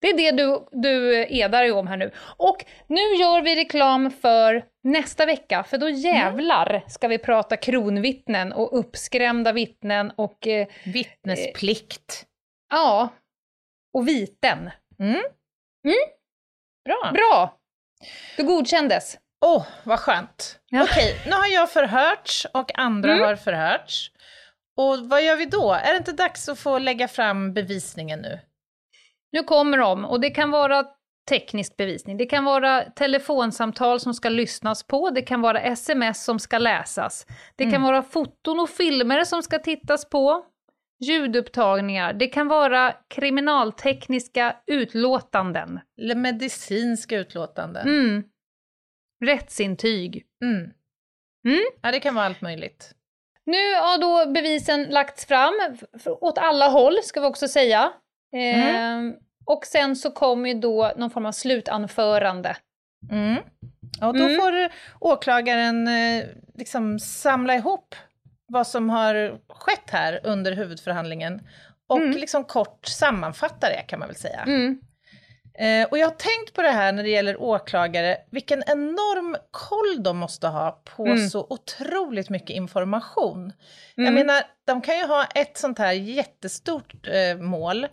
[0.01, 2.11] Det är det du, du edar dig om här nu.
[2.37, 8.53] Och nu gör vi reklam för nästa vecka, för då jävlar ska vi prata kronvittnen
[8.53, 10.47] och uppskrämda vittnen och...
[10.47, 12.11] Eh, Vittnesplikt.
[12.11, 13.09] Eh, ja.
[13.93, 14.69] Och viten.
[14.99, 15.21] Mm.
[15.85, 15.95] Mm.
[16.85, 17.11] Bra.
[17.13, 17.57] Bra!
[18.37, 19.17] Du godkändes.
[19.45, 20.59] Åh, oh, vad skönt.
[20.69, 20.83] Ja.
[20.83, 23.25] Okej, nu har jag förhörts och andra mm.
[23.25, 24.11] har förhörts.
[24.79, 25.73] Och vad gör vi då?
[25.73, 28.39] Är det inte dags att få lägga fram bevisningen nu?
[29.31, 30.85] Nu kommer de, och det kan vara
[31.29, 32.17] teknisk bevisning.
[32.17, 37.25] Det kan vara telefonsamtal som ska lyssnas på, det kan vara sms som ska läsas.
[37.55, 37.73] Det mm.
[37.73, 40.45] kan vara foton och filmer som ska tittas på,
[41.03, 42.13] ljudupptagningar.
[42.13, 45.79] Det kan vara kriminaltekniska utlåtanden.
[46.01, 47.87] Eller medicinska utlåtanden.
[47.87, 48.23] Mm.
[49.25, 50.25] Rättsintyg.
[50.43, 50.71] Mm.
[51.45, 51.65] Mm?
[51.81, 52.95] Ja, det kan vara allt möjligt.
[53.49, 55.53] Nu har då bevisen lagts fram,
[56.05, 57.91] åt alla håll ska vi också säga.
[58.33, 59.09] Mm.
[59.09, 62.55] Eh, och sen så kommer ju då någon form av slutanförande.
[63.11, 63.37] Mm.
[64.01, 64.35] Och då mm.
[64.41, 64.69] får
[64.99, 66.25] åklagaren eh,
[66.55, 67.95] liksom samla ihop
[68.47, 71.41] vad som har skett här under huvudförhandlingen
[71.87, 72.11] och mm.
[72.11, 74.43] liksom kort sammanfatta det kan man väl säga.
[75.59, 80.03] Eh, och jag har tänkt på det här när det gäller åklagare, vilken enorm koll
[80.03, 81.29] de måste ha på mm.
[81.29, 83.53] så otroligt mycket information.
[83.97, 84.05] Mm.
[84.05, 87.87] Jag menar, de kan ju ha ett sånt här jättestort eh, mål,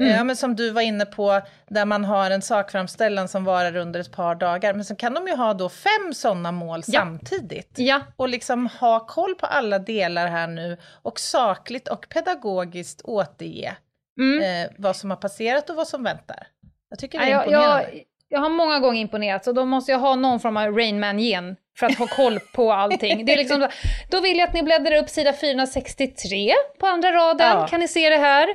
[0.00, 0.12] Mm.
[0.12, 4.00] Ja, men som du var inne på, där man har en sakframställan som varar under
[4.00, 4.74] ett par dagar.
[4.74, 7.00] Men så kan de ju ha då fem sådana mål ja.
[7.00, 7.74] samtidigt.
[7.76, 8.00] Ja.
[8.16, 13.76] Och liksom ha koll på alla delar här nu och sakligt och pedagogiskt återge
[14.20, 14.42] mm.
[14.42, 16.46] eh, vad som har passerat och vad som väntar.
[16.94, 17.90] Jag tycker det är ja, imponerande.
[17.92, 21.56] Jag, jag har många gånger imponerats och då måste jag ha någon form av Rainman-gen
[21.78, 23.24] för att ha koll på allting.
[23.26, 23.68] Det är liksom,
[24.10, 27.58] då vill jag att ni bläddrar upp sida 463 på andra raden.
[27.58, 27.66] Ja.
[27.66, 28.48] Kan ni se det här?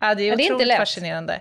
[0.00, 1.40] Ja, det är ja, otroligt det är fascinerande.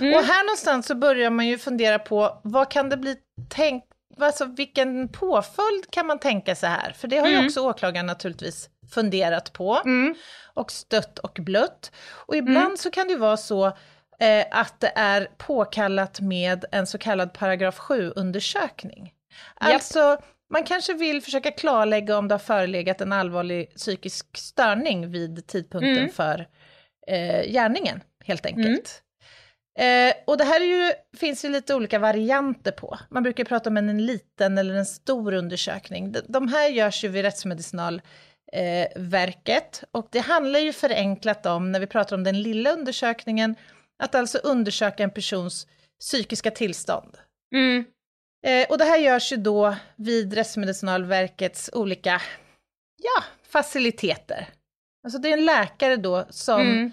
[0.00, 0.14] Mm.
[0.14, 3.16] Och här någonstans så börjar man ju fundera på, vad kan det bli
[3.48, 3.86] tänkt,
[4.20, 6.92] alltså vilken påföljd kan man tänka sig här?
[6.92, 7.40] För det har mm.
[7.40, 10.14] ju också åklagaren naturligtvis funderat på, mm.
[10.54, 11.92] och stött och blött.
[12.26, 12.76] Och ibland mm.
[12.76, 13.72] så kan det ju vara så
[14.22, 19.12] eh, att det är påkallat med en så kallad paragraf 7-undersökning.
[19.54, 20.18] Alltså,
[20.50, 25.96] man kanske vill försöka klarlägga om det har förelegat en allvarlig psykisk störning vid tidpunkten
[25.96, 26.10] mm.
[26.10, 26.48] för
[27.06, 28.68] eh, gärningen, helt enkelt.
[28.68, 28.82] Mm.
[29.78, 32.98] Eh, och det här ju, finns ju lite olika varianter på.
[33.10, 36.12] Man brukar prata om en liten eller en stor undersökning.
[36.12, 41.80] De, de här görs ju vid Rättsmedicinalverket, eh, och det handlar ju förenklat om, när
[41.80, 43.56] vi pratar om den lilla undersökningen,
[44.02, 45.66] att alltså undersöka en persons
[46.00, 47.18] psykiska tillstånd.
[47.54, 47.84] Mm.
[48.46, 52.22] Eh, och det här görs ju då vid Rättsmedicinalverkets olika
[53.02, 54.48] ja, faciliteter.
[55.04, 56.90] Alltså det är en läkare då som mm.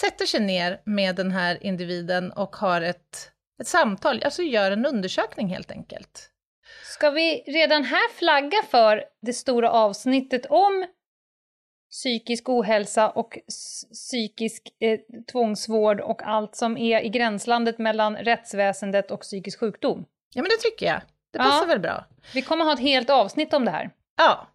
[0.00, 3.30] sätter sig ner med den här individen och har ett,
[3.62, 6.30] ett samtal, alltså gör en undersökning helt enkelt.
[6.84, 10.86] Ska vi redan här flagga för det stora avsnittet om
[11.92, 13.38] psykisk ohälsa och
[13.92, 14.98] psykisk eh,
[15.32, 20.04] tvångsvård och allt som är i gränslandet mellan rättsväsendet och psykisk sjukdom?
[20.34, 21.00] Ja men det tycker jag.
[21.32, 21.66] Det passar ja.
[21.66, 22.04] väl bra.
[22.34, 23.90] Vi kommer ha ett helt avsnitt om det här.
[24.16, 24.48] Ja,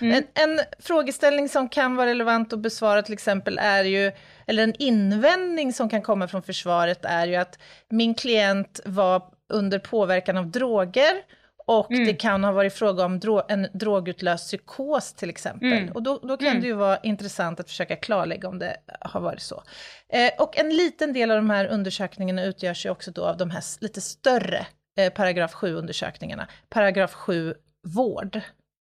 [0.00, 0.16] Mm.
[0.34, 4.12] En, en, frågeställning som kan vara relevant att besvara till exempel är ju,
[4.46, 9.78] eller en invändning som kan komma från försvaret är ju att min klient var under
[9.78, 11.22] påverkan av droger
[11.66, 12.06] och mm.
[12.06, 15.72] det kan ha varit fråga om dro en drogutlöst psykos till exempel.
[15.72, 15.92] Mm.
[15.92, 16.60] Och då, då kan mm.
[16.60, 19.62] det ju vara intressant att försöka klarlägga om det har varit så.
[20.08, 23.50] Eh, och en liten del av de här undersökningarna utgörs ju också då av de
[23.50, 24.66] här lite större
[24.98, 26.46] eh, paragraf 7-undersökningarna.
[26.68, 27.54] Paragraf 7
[27.86, 28.40] vård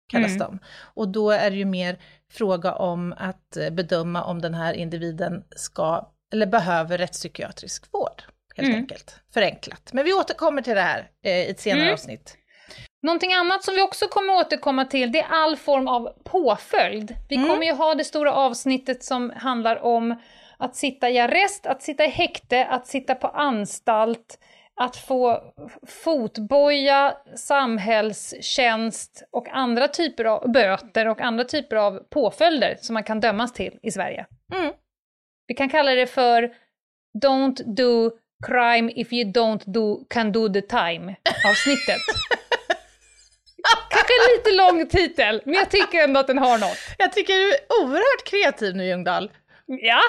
[0.09, 0.39] kallas mm.
[0.39, 0.59] de.
[0.79, 1.99] Och då är det ju mer
[2.33, 8.23] fråga om att eh, bedöma om den här individen ska, eller behöver rättspsykiatrisk vård,
[8.57, 8.81] helt mm.
[8.81, 9.21] enkelt.
[9.33, 9.91] Förenklat.
[9.93, 11.95] Men vi återkommer till det här eh, i ett senare mm.
[11.95, 12.37] avsnitt.
[13.07, 17.15] Någonting annat som vi också kommer återkomma till, det är all form av påföljd.
[17.29, 17.49] Vi mm.
[17.49, 20.15] kommer ju ha det stora avsnittet som handlar om
[20.57, 24.39] att sitta i arrest, att sitta i häkte, att sitta på anstalt,
[24.81, 25.43] att få
[25.87, 33.21] fotboja, samhällstjänst och andra typer av böter och andra typer av påföljder som man kan
[33.21, 34.27] dömas till i Sverige.
[34.55, 34.73] Mm.
[35.47, 36.55] Vi kan kalla det för
[37.25, 38.11] Don't do
[38.47, 42.01] crime if you don't do, can do the time avsnittet.
[43.91, 46.79] Kanske lite lång titel, men jag tycker ändå att den har något.
[46.99, 49.31] Jag tycker du är oerhört kreativ nu Ljungdahl.
[49.67, 50.01] Ja,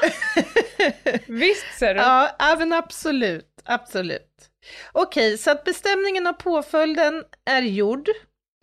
[1.28, 2.00] visst ser du.
[2.00, 4.50] Ja, även absolut, absolut.
[4.92, 8.10] Okej, så att bestämningen av påföljden är gjord.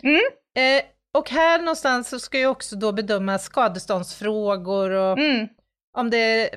[0.03, 0.21] Mm.
[0.57, 0.85] Eh,
[1.15, 5.49] och här någonstans så ska ju också då bedömas skadeståndsfrågor och mm.
[5.97, 6.51] om det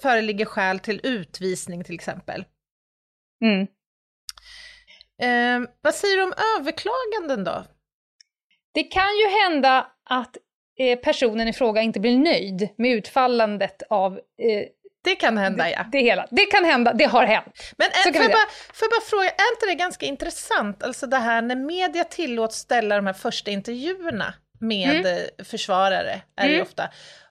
[0.00, 2.44] föreligger skäl till utvisning till exempel.
[3.44, 3.66] Mm.
[5.22, 7.64] Eh, vad säger du om överklaganden då?
[8.74, 10.36] Det kan ju hända att
[10.78, 14.66] eh, personen i fråga inte blir nöjd med utfallandet av eh,
[15.04, 15.82] det kan hända ja.
[15.82, 16.26] Det, det, hela.
[16.30, 17.72] det kan hända, det har hänt.
[17.76, 21.06] Men äh, får, jag bara, får jag bara fråga, är inte det ganska intressant, alltså
[21.06, 25.06] det här när media tillåts ställa de här första intervjuerna med mm.
[25.06, 26.56] Eh, försvarare, är mm.
[26.56, 26.88] det ofta,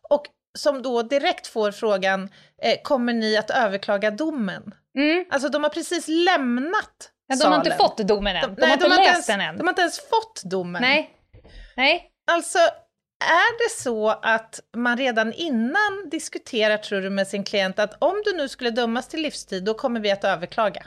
[0.10, 0.26] och
[0.58, 2.30] som då direkt får frågan,
[2.62, 4.74] eh, kommer ni att överklaga domen?
[4.98, 5.26] Mm.
[5.30, 8.70] Alltså de har precis lämnat ja, De har inte fått domen än, de, de nej,
[8.70, 9.58] har inte de läst ens, den än.
[9.58, 10.82] De har inte ens fått domen.
[10.82, 11.19] Nej.
[11.80, 12.12] Nej.
[12.32, 12.60] Alltså,
[13.26, 18.22] är det så att man redan innan diskuterar, tror du, med sin klient att om
[18.26, 20.86] du nu skulle dömas till livstid, då kommer vi att överklaga?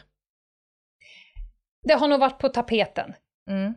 [1.83, 3.15] Det har nog varit på tapeten.
[3.51, 3.75] Mm.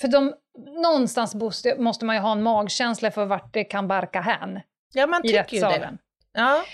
[0.00, 0.34] För de,
[0.82, 1.34] någonstans
[1.78, 4.60] måste man ju ha en magkänsla för vart det kan barka hän.
[4.94, 5.98] Ja, man tycker ju det.
[6.32, 6.64] Ja.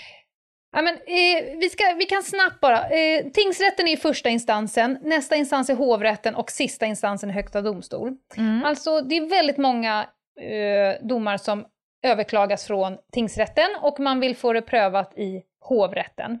[0.75, 2.89] Ja, men, eh, vi, ska, vi kan snabbt bara.
[2.89, 8.17] Eh, tingsrätten är första instansen, nästa instans är hovrätten och sista instansen är högsta domstol.
[8.37, 8.65] Mm.
[8.65, 10.07] Alltså det är väldigt många
[10.41, 11.65] eh, domar som
[12.05, 16.39] överklagas från tingsrätten och man vill få det prövat i hovrätten.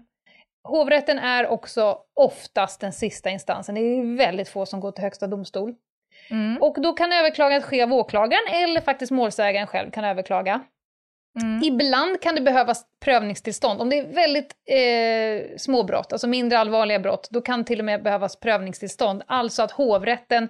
[0.63, 5.27] Hovrätten är också oftast den sista instansen, det är väldigt få som går till högsta
[5.27, 5.75] domstol.
[6.29, 6.61] Mm.
[6.61, 10.61] Och då kan överklagandet ske av åklagaren eller faktiskt målsägaren själv kan överklaga.
[11.41, 11.63] Mm.
[11.63, 13.81] Ibland kan det behövas prövningstillstånd.
[13.81, 17.85] Om det är väldigt eh, små brott, alltså mindre allvarliga brott, då kan till och
[17.85, 19.23] med behövas prövningstillstånd.
[19.27, 20.49] Alltså att hovrätten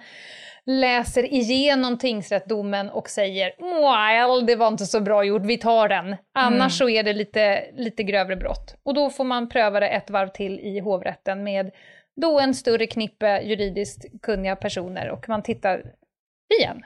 [0.65, 6.15] läser igenom tingsrättdomen och säger well, det var inte så bra gjort, vi tar den.
[6.33, 6.69] Annars mm.
[6.69, 8.75] så är det lite, lite grövre brott.
[8.83, 11.71] Och då får man pröva det ett varv till i hovrätten med
[12.21, 15.83] då en större knippe juridiskt kunniga personer och man tittar
[16.59, 16.86] igen.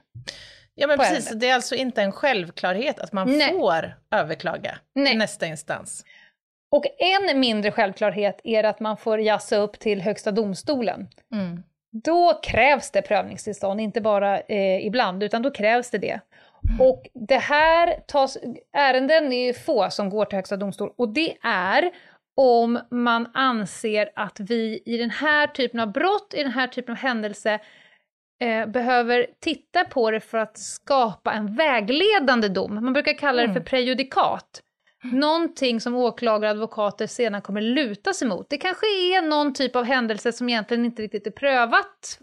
[0.79, 1.39] Ja men precis, ärendet.
[1.39, 3.51] det är alltså inte en självklarhet att man Nej.
[3.51, 5.07] får överklaga Nej.
[5.07, 6.05] till nästa instans.
[6.71, 11.07] Och en mindre självklarhet är att man får jassa upp till Högsta domstolen.
[11.33, 11.63] Mm.
[11.91, 16.19] Då krävs det prövningstillstånd, inte bara eh, ibland, utan då krävs det det.
[16.69, 16.81] Mm.
[16.81, 18.37] Och det här tas,
[18.73, 21.91] ärenden är få som går till Högsta domstol och det är
[22.35, 26.91] om man anser att vi i den här typen av brott, i den här typen
[26.91, 27.59] av händelse,
[28.39, 32.75] eh, behöver titta på det för att skapa en vägledande dom.
[32.83, 33.65] Man brukar kalla det för mm.
[33.65, 34.61] prejudikat.
[35.03, 38.49] Någonting som åklagare och advokater sedan kommer luta sig mot.
[38.49, 42.19] Det kanske är någon typ av händelse som egentligen inte riktigt är prövat,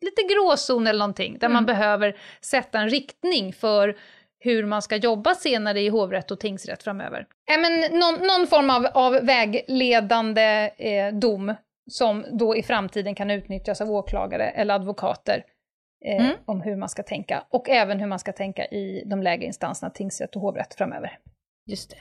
[0.00, 1.54] lite gråzon eller någonting, där mm.
[1.54, 3.96] man behöver sätta en riktning för
[4.38, 7.26] hur man ska jobba senare i hovrätt och tingsrätt framöver.
[7.50, 11.54] Äh, men någon, någon form av, av vägledande eh, dom
[11.90, 15.44] som då i framtiden kan utnyttjas av åklagare eller advokater
[16.04, 16.36] eh, mm.
[16.46, 17.44] om hur man ska tänka.
[17.50, 21.18] Och även hur man ska tänka i de lägre instanserna, tingsrätt och hovrätt framöver.
[21.66, 21.96] Just det.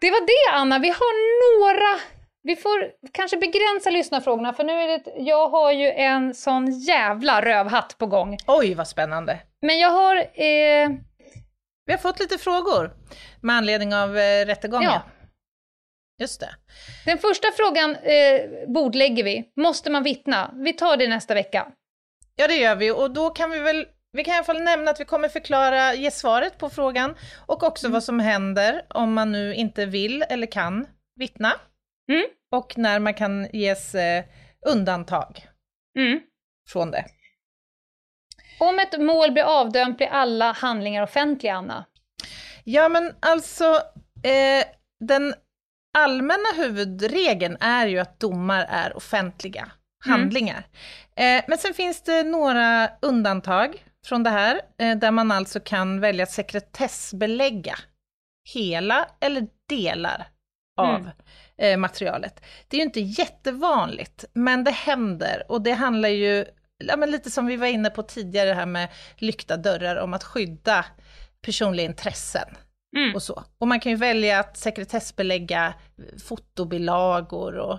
[0.00, 1.14] Det var det Anna, vi har
[1.58, 2.00] några
[2.46, 7.42] vi får kanske begränsa lyssnarfrågorna för nu är det, jag har ju en sån jävla
[7.42, 8.38] rövhatt på gång.
[8.46, 9.38] Oj vad spännande.
[9.62, 10.16] Men jag har...
[10.16, 10.90] Eh...
[11.86, 12.92] Vi har fått lite frågor
[13.40, 14.90] med anledning av eh, rättegången.
[14.90, 15.02] Ja.
[16.18, 16.54] Just det.
[17.04, 19.52] Den första frågan eh, bordlägger vi.
[19.56, 20.50] Måste man vittna?
[20.54, 21.66] Vi tar det nästa vecka.
[22.36, 24.90] Ja det gör vi och då kan vi väl vi kan i alla fall nämna
[24.90, 27.14] att vi kommer förklara, ge svaret på frågan
[27.46, 27.92] och också mm.
[27.92, 30.86] vad som händer om man nu inte vill eller kan
[31.16, 31.52] vittna.
[32.12, 32.26] Mm.
[32.50, 34.24] Och när man kan ges eh,
[34.66, 35.48] undantag
[35.98, 36.20] mm.
[36.68, 37.04] från det.
[38.60, 41.84] Om ett mål blir avdömt blir alla handlingar offentliga, Anna?
[42.64, 43.64] Ja, men alltså,
[44.24, 44.64] eh,
[45.00, 45.34] den
[45.94, 50.20] allmänna huvudregeln är ju att domar är offentliga mm.
[50.20, 50.66] handlingar.
[51.16, 56.00] Eh, men sen finns det några undantag från det här, eh, där man alltså kan
[56.00, 57.78] välja att sekretessbelägga
[58.54, 60.26] hela eller delar
[60.76, 61.10] av
[61.58, 62.40] eh, materialet.
[62.68, 66.44] Det är ju inte jättevanligt, men det händer och det handlar ju,
[66.84, 70.24] ja, men lite som vi var inne på tidigare här med lyckta dörrar, om att
[70.24, 70.84] skydda
[71.42, 72.48] personliga intressen.
[72.96, 73.14] Mm.
[73.14, 73.44] Och, så.
[73.58, 75.74] och man kan ju välja att sekretessbelägga
[76.24, 77.78] fotobilagor och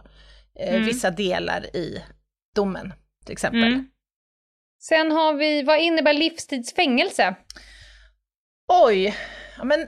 [0.60, 0.86] eh, mm.
[0.86, 2.04] vissa delar i
[2.56, 2.94] domen,
[3.26, 3.64] till exempel.
[3.64, 3.88] Mm.
[4.80, 7.36] Sen har vi, vad innebär livstidsfängelse?
[8.68, 9.16] Oj,
[9.58, 9.88] ja, men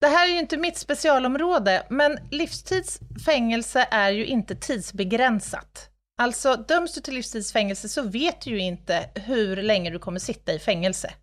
[0.00, 5.90] det här är ju inte mitt specialområde, men livstidsfängelse är ju inte tidsbegränsat.
[6.18, 10.52] Alltså, döms du till livstidsfängelse så vet du ju inte hur länge du kommer sitta
[10.52, 11.14] i fängelse.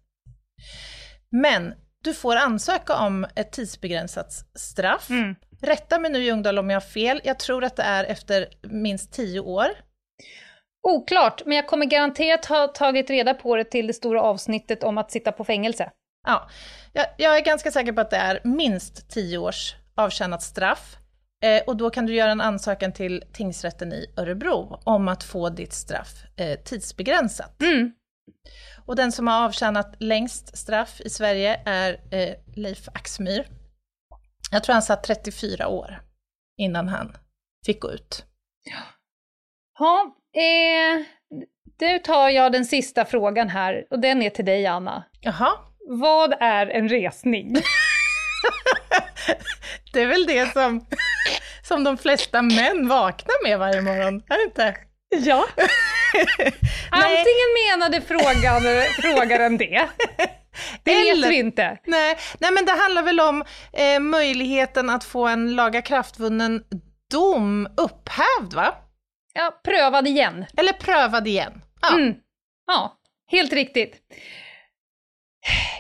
[1.32, 1.74] Men
[2.04, 5.10] du får ansöka om ett tidsbegränsat straff.
[5.10, 5.36] Mm.
[5.62, 9.14] Rätta mig nu Ljungdahl om jag har fel, jag tror att det är efter minst
[9.14, 9.68] tio år.
[10.88, 14.98] Oklart, men jag kommer garanterat ha tagit reda på det till det stora avsnittet om
[14.98, 15.92] att sitta på fängelse.
[16.28, 16.50] Ja,
[16.94, 20.98] jag, jag är ganska säker på att det är minst tio års avtjänat straff.
[21.44, 25.50] Eh, och då kan du göra en ansökan till tingsrätten i Örebro om att få
[25.50, 27.62] ditt straff eh, tidsbegränsat.
[27.62, 27.92] Mm.
[28.86, 33.48] Och den som har avtjänat längst straff i Sverige är eh, Leif Axmyr.
[34.52, 36.02] Jag tror han satt 34 år
[36.58, 37.18] innan han
[37.66, 38.26] fick gå ut.
[39.80, 41.06] Ja, eh,
[41.80, 45.04] nu tar jag den sista frågan här och den är till dig Anna.
[45.22, 45.52] Jaha.
[45.88, 47.54] Vad är en resning?
[49.94, 50.86] det är väl det som,
[51.64, 54.78] som de flesta män vaknar med varje morgon, är det inte?
[55.10, 55.46] Ja.
[56.90, 58.62] Antingen menade frågan,
[59.02, 59.90] frågaren det,
[60.84, 61.78] det Eller, vet vi inte.
[61.86, 63.44] Nej, nej, men det handlar väl om
[63.74, 66.64] eh, möjligheten att få en lagakraftvunnen
[67.12, 68.76] dom upphävd, va?
[69.34, 70.46] Ja, prövad igen.
[70.58, 71.62] Eller prövad igen.
[71.82, 71.94] Ja.
[71.94, 72.14] Mm.
[72.68, 72.98] ja,
[73.32, 73.96] helt riktigt.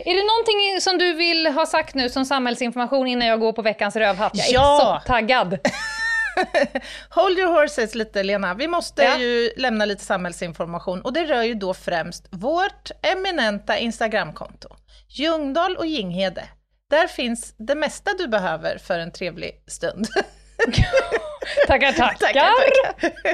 [0.06, 3.62] Är det någonting som du vill ha sagt nu som samhällsinformation innan jag går på
[3.62, 4.32] veckans rövhatt?
[4.36, 5.02] Jag är ja.
[5.04, 5.60] så taggad.
[7.10, 9.18] Hold your horses lite Lena, vi måste ja.
[9.18, 14.70] ju lämna lite samhällsinformation och det rör ju då främst vårt eminenta Instagramkonto,
[15.08, 16.44] Ljungdahl och Ginghede.
[16.90, 20.08] Där finns det mesta du behöver för en trevlig stund.
[21.68, 22.18] tackar, tackar!
[22.20, 22.52] tackar,
[23.00, 23.32] tackar.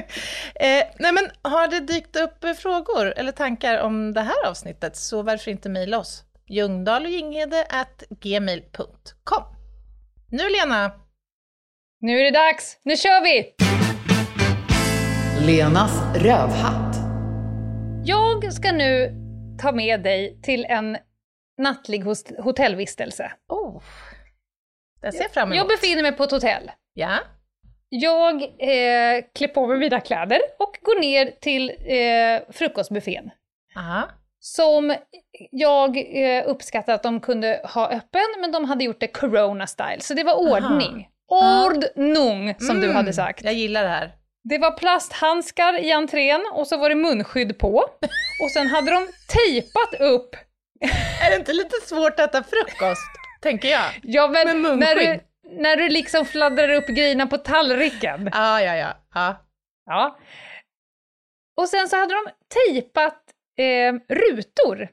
[0.55, 5.21] eh, nej men har det dykt upp frågor eller tankar om det här avsnittet så
[5.21, 6.23] varför inte mejla oss?
[6.49, 9.43] Ljungdahl och Ginghede at gmail.com.
[10.29, 10.91] Nu Lena,
[11.99, 13.53] nu är det dags, nu kör vi!
[15.45, 16.95] Lenas rövhatt.
[18.05, 19.11] Jag ska nu
[19.61, 20.97] ta med dig till en
[21.57, 22.03] nattlig
[22.43, 23.31] hotellvistelse.
[23.47, 23.83] Oh,
[25.01, 25.57] det ser jag fram emot.
[25.57, 26.71] Jag befinner mig på ett hotell.
[26.93, 27.17] Ja.
[27.89, 33.29] Jag eh, klär på mig mina kläder och går ner till eh, frukostbuffén.
[33.77, 34.09] Aha.
[34.39, 34.95] Som
[35.51, 40.13] jag eh, uppskattar att de kunde ha öppen, men de hade gjort det corona-style, så
[40.13, 40.95] det var ordning.
[40.95, 41.11] Aha.
[41.29, 43.43] Ordnung, som mm, du hade sagt.
[43.43, 44.11] Jag gillar det här.
[44.49, 47.77] Det var plasthandskar i entrén och så var det munskydd på.
[48.43, 50.35] Och sen hade de tejpat upp...
[51.21, 53.17] Är det inte lite svårt att äta frukost?
[53.41, 53.99] tänker jag.
[54.03, 55.19] Ja, men Med när du,
[55.49, 58.29] när du liksom fladdrar upp grejerna på tallriken.
[58.33, 59.43] Ah, ja, ja, ja.
[59.85, 60.17] Ja.
[61.57, 63.23] Och sen så hade de tejpat
[63.57, 64.89] eh, rutor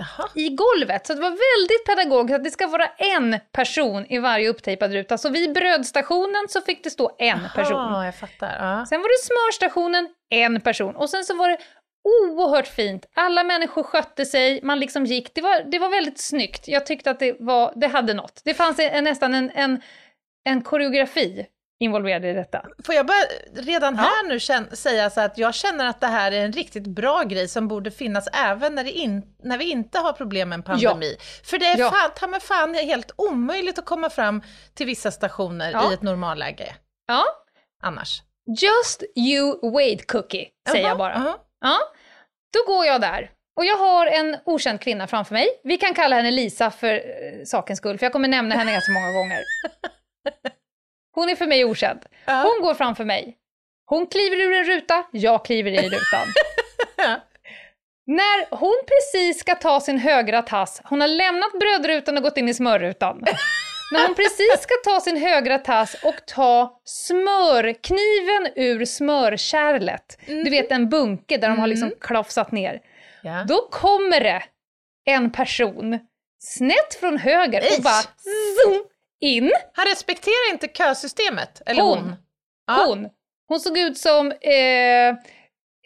[0.00, 0.28] Aha.
[0.34, 1.06] i golvet.
[1.06, 5.18] Så det var väldigt pedagogiskt att det ska vara en person i varje upptejpad ruta.
[5.18, 8.04] Så vid brödstationen så fick det stå en Aha, person.
[8.04, 8.56] Jag fattar.
[8.58, 8.86] Ja.
[8.86, 10.96] Sen var det smörstationen, en person.
[10.96, 11.58] Och sen så var det
[12.04, 13.06] oerhört fint.
[13.14, 15.34] Alla människor skötte sig, man liksom gick.
[15.34, 16.68] Det var, det var väldigt snyggt.
[16.68, 18.42] Jag tyckte att det, var, det hade något.
[18.44, 19.80] Det fanns en, nästan en, en,
[20.44, 21.46] en koreografi
[21.80, 22.66] involverade i detta.
[22.84, 24.28] Får jag bara redan här ja.
[24.28, 27.48] nu känna, säga så att jag känner att det här är en riktigt bra grej
[27.48, 31.16] som borde finnas även när, in, när vi inte har problem med en pandemi.
[31.18, 31.24] Ja.
[31.44, 31.90] För det är ja.
[31.90, 34.42] fan, ta mig fan helt omöjligt att komma fram
[34.74, 35.90] till vissa stationer ja.
[35.90, 36.74] i ett normalläge.
[37.06, 37.24] Ja.
[37.82, 38.22] Annars.
[38.62, 41.14] Just you wait cookie, säger uh -huh, jag bara.
[41.14, 41.34] Uh -huh.
[41.60, 41.78] Ja.
[42.52, 43.30] Då går jag där.
[43.56, 45.48] Och jag har en okänd kvinna framför mig.
[45.64, 48.92] Vi kan kalla henne Lisa för uh, sakens skull, för jag kommer nämna henne ganska
[48.92, 49.38] många gånger.
[51.14, 52.04] Hon är för mig okänd.
[52.28, 52.34] Uh.
[52.34, 53.36] Hon går framför mig.
[53.86, 56.28] Hon kliver ur en ruta, jag kliver i rutan.
[58.06, 62.48] När hon precis ska ta sin högra tass, hon har lämnat brödrutan och gått in
[62.48, 63.24] i smörrutan.
[63.92, 70.44] När hon precis ska ta sin högra tass och ta smörkniven ur smörkärlet, mm.
[70.44, 71.98] du vet en bunke där de har liksom mm.
[72.00, 72.80] klafsat ner.
[73.22, 73.44] Ja.
[73.48, 74.42] Då kommer det
[75.04, 75.98] en person
[76.38, 78.02] snett från höger och bara
[78.62, 78.84] zoom,
[79.20, 79.52] in.
[79.74, 81.98] Han respekterar inte kösystemet, eller hon?
[81.98, 82.16] Hon.
[82.66, 82.84] Ja.
[82.86, 83.08] hon.
[83.48, 85.08] hon såg ut som eh,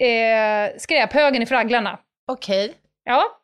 [0.08, 1.98] eh, skräphögen i Fragglarna.
[2.26, 2.64] Okej.
[2.64, 2.76] Okay.
[3.04, 3.40] Ja.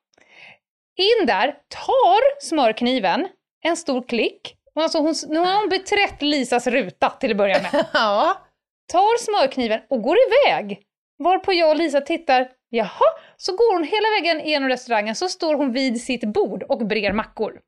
[0.97, 3.29] In där, tar smörkniven,
[3.63, 7.87] en stor klick, Alltså hon, nu har hon beträtt Lisas ruta till att börja med.
[7.93, 8.43] ja.
[8.93, 10.83] Tar smörkniven och går iväg.
[11.19, 13.07] Varpå jag och Lisa tittar, jaha,
[13.37, 17.13] så går hon hela vägen igenom restaurangen, så står hon vid sitt bord och brer
[17.13, 17.53] mackor.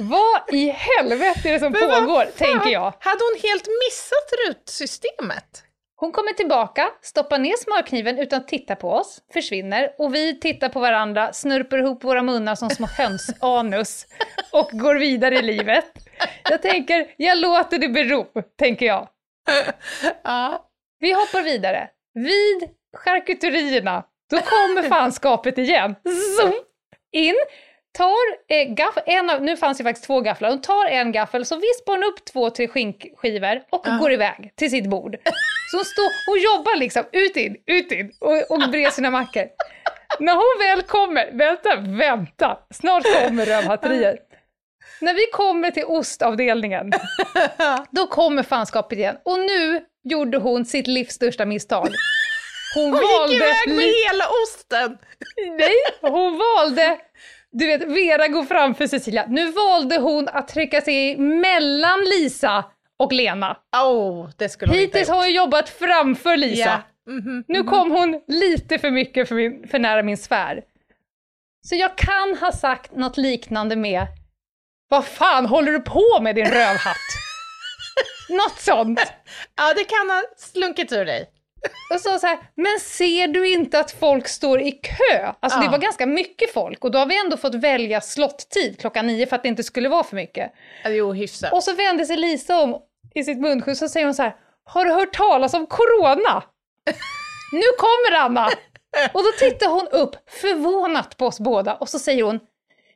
[0.00, 2.94] Vad i helvete är det som pågår, tänker jag.
[3.00, 5.64] Hade hon helt missat rutsystemet?
[5.96, 10.68] Hon kommer tillbaka, stoppar ner smörkniven utan att titta på oss, försvinner och vi tittar
[10.68, 14.06] på varandra, snurper ihop våra munnar som små hönsanus
[14.52, 15.84] och går vidare i livet.
[16.50, 18.26] Jag tänker, jag låter det bero,
[18.58, 19.08] tänker jag.
[20.24, 20.66] Ja.
[21.00, 21.88] Vi hoppar vidare.
[22.14, 25.94] Vid charkuterierna, då kommer fanskapet igen.
[26.38, 26.54] Zoom!
[27.12, 27.34] In,
[27.92, 28.16] tar
[28.48, 31.56] eh, gaff, en av, nu fanns det faktiskt två gafflar, hon tar en gaffel, så
[31.56, 33.96] vispar hon upp två, tre skinkskivor och Ja.
[34.00, 35.16] går iväg till sitt bord.
[35.70, 39.44] Så hon, står, hon jobbar liksom ut in, ut in och, och brer sina mackor.
[40.18, 44.18] När hon väl kommer, vänta, vänta, snart kommer rövhatterier.
[45.00, 46.92] När vi kommer till ostavdelningen,
[47.90, 49.16] då kommer fanskapet igen.
[49.24, 51.88] Och nu gjorde hon sitt livs största misstag.
[52.74, 53.34] Hon, Hon valde...
[53.34, 54.98] gick iväg med hela osten!
[55.58, 56.98] Nej, hon valde...
[57.52, 59.26] Du vet, Vera går framför Cecilia.
[59.28, 62.64] Nu valde hon att trycka sig mellan Lisa
[62.98, 63.56] och Lena.
[63.84, 66.82] Oh, det skulle hon inte Hittills ha har hon jobbat framför Lisa.
[67.06, 67.12] Ja.
[67.12, 70.62] Mhm, Nu kom hon lite för mycket för, min, för nära min sfär.
[71.66, 74.06] Så jag kan ha sagt något liknande med
[74.88, 76.96] Vad fan håller du på med din rövhatt?
[78.28, 79.00] något sånt.
[79.56, 81.30] Ja, det kan ha slunkit ur dig.
[81.94, 85.32] Och så, så här, men ser du inte att folk står i kö?
[85.40, 85.70] Alltså det Ja.
[85.70, 89.36] var ganska mycket folk och då har vi ändå fått välja slottid klockan nio för
[89.36, 90.52] att det inte skulle vara för mycket.
[90.86, 91.52] Jo, hyfsat.
[91.52, 92.78] Och så vände sig Lisa om
[93.14, 96.42] i sitt munskydd så säger hon så här, har du hört talas om corona?
[97.52, 98.46] nu kommer Anna!
[99.12, 102.40] Och då tittar hon upp förvånat på oss båda och så säger hon,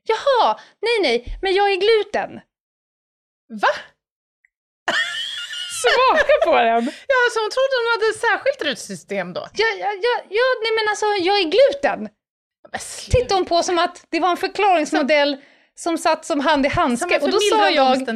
[0.03, 2.41] jaha, nej nej, men jag är gluten.
[3.63, 3.69] Va?
[5.97, 6.85] Smaka på den!
[7.13, 9.41] Ja, så hon trodde hon hade ett särskilt rutsystem då?
[9.63, 12.09] Ja, ja, ja, ja, nej men alltså jag är gluten.
[13.11, 15.37] Tittade hon på som att det var en förklaringsmodell
[15.75, 17.19] som satt som hand i Som handske.
[17.19, 18.07] Och då sa, jag,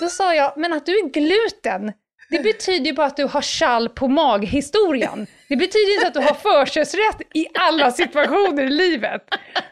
[0.00, 1.92] då sa jag, men att du är gluten,
[2.30, 5.26] det betyder ju bara att du har kall på mag-historien.
[5.48, 9.22] Det betyder inte att du har förkörsrätt i alla situationer i livet.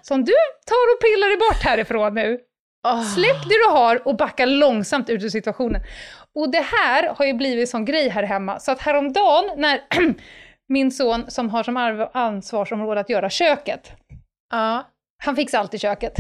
[0.03, 0.33] Så om du
[0.67, 2.39] tar och pillar dig bort härifrån nu,
[2.87, 3.15] Åh.
[3.15, 5.81] släpp det du har och backa långsamt ut ur situationen.
[6.35, 9.81] Och det här har ju blivit sån grej här hemma, så att häromdagen när
[10.69, 13.93] min son som har som ansvarsområde att göra köket,
[14.51, 14.85] Ja.
[15.25, 16.13] han fixar alltid köket.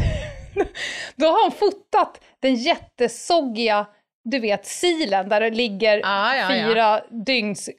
[1.17, 3.87] Då har han fotat den jättesoggiga,
[4.25, 6.49] du vet, silen där det ligger ja, ja.
[6.49, 7.71] fyra dygns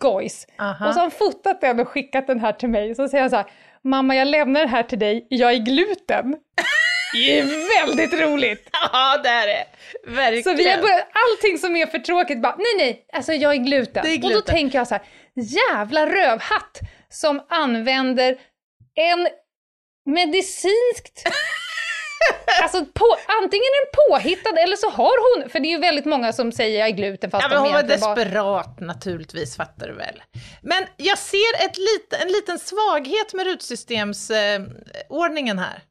[0.00, 0.46] gojs.
[0.58, 0.88] Aha.
[0.88, 2.94] Och så har han fotat den och skickat den här till mig.
[2.94, 3.46] Så säger han så här,
[3.82, 6.36] mamma jag lämnar den här till dig, jag är gluten.
[7.14, 8.68] Det är väldigt roligt!
[8.92, 9.66] Ja, det är det.
[10.06, 10.44] Verkligen.
[10.44, 13.56] Så vi har börjat, allting som är för tråkigt bara, nej nej, alltså jag är
[13.56, 14.02] gluten.
[14.04, 14.54] Det är Och då gluten.
[14.54, 15.04] tänker jag så här,
[15.34, 18.38] jävla rövhatt som använder
[18.94, 19.28] en
[20.06, 21.28] medicinskt
[22.62, 26.04] Alltså på, antingen är den påhittad eller så har hon, för det är ju väldigt
[26.04, 28.14] många som säger jag är gluten fast Ja, men de hon var egentligen bara...
[28.14, 30.22] desperat naturligtvis, fattar du väl.
[30.62, 35.82] Men jag ser ett lit, en liten svaghet med rutsystemsordningen eh, här.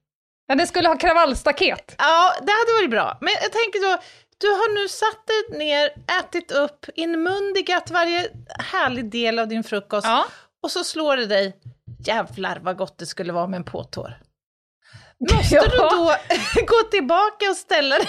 [0.47, 1.95] Ja, den skulle ha kravallstaket.
[1.97, 3.17] Ja, det hade varit bra.
[3.21, 3.97] Men jag tänker då,
[4.37, 5.89] du har nu satt dig ner,
[6.19, 8.29] ätit upp, inmundigat varje
[8.59, 10.25] härlig del av din frukost Ja.
[10.63, 11.55] och så slår det dig,
[12.05, 14.17] jävlar vad gott det skulle vara med en påtår.
[15.33, 15.63] Måste Ja.
[15.67, 16.15] du då
[16.67, 18.07] gå tillbaka och ställa dig?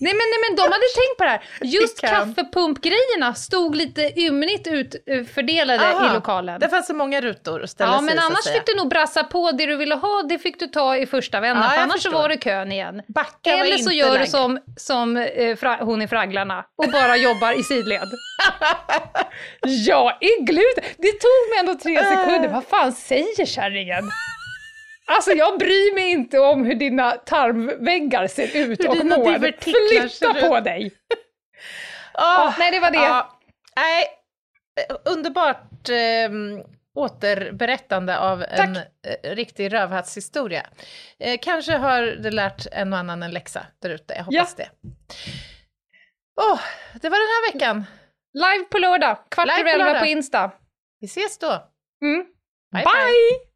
[0.00, 1.42] Nej men, nej men de hade tänkt på det här.
[1.78, 6.60] Just kaffepumpgrejerna stod lite ymnigt utfördelade Aha, i lokalen.
[6.60, 8.74] Det fanns så många rutor att ställa Ja, sig men i, så annars fick du
[8.76, 11.70] nog brassa på det du ville ha, det fick du ta i första vändan, Ja,
[11.70, 12.12] för annars så förstår.
[12.22, 13.02] var det kön igen.
[13.08, 14.30] Backa Eller så gör du läge.
[14.30, 18.08] som, som eh, fra, hon i Fragglarna och bara jobbar i sidled.
[19.86, 20.84] Jag är gluten!
[20.98, 24.10] Det tog mig ändå tre sekunder, vad fan säger kärringen?
[25.06, 29.60] Alltså jag bryr mig inte om hur dina tarmväggar ser ut Hur och mår.
[29.60, 30.44] Flytta ut.
[30.44, 30.92] på dig!
[32.18, 32.96] Ah, nej, det var det.
[32.96, 33.38] ja.
[33.76, 34.04] nej,
[34.88, 36.30] eh, underbart eh,
[36.94, 38.82] återberättande av en eh,
[39.34, 40.66] riktig rövhattshistoria.
[41.18, 44.70] Eh, kanske har du lärt en och annan en läxa där ute, jag hoppas det.
[46.40, 46.60] Åh,
[47.00, 47.84] det var den här veckan.
[48.34, 50.50] Live på lördag, kvart över på elva på Insta.
[51.00, 51.68] Vi ses då.
[52.02, 52.26] Mm.
[52.72, 53.55] Bye, Bye.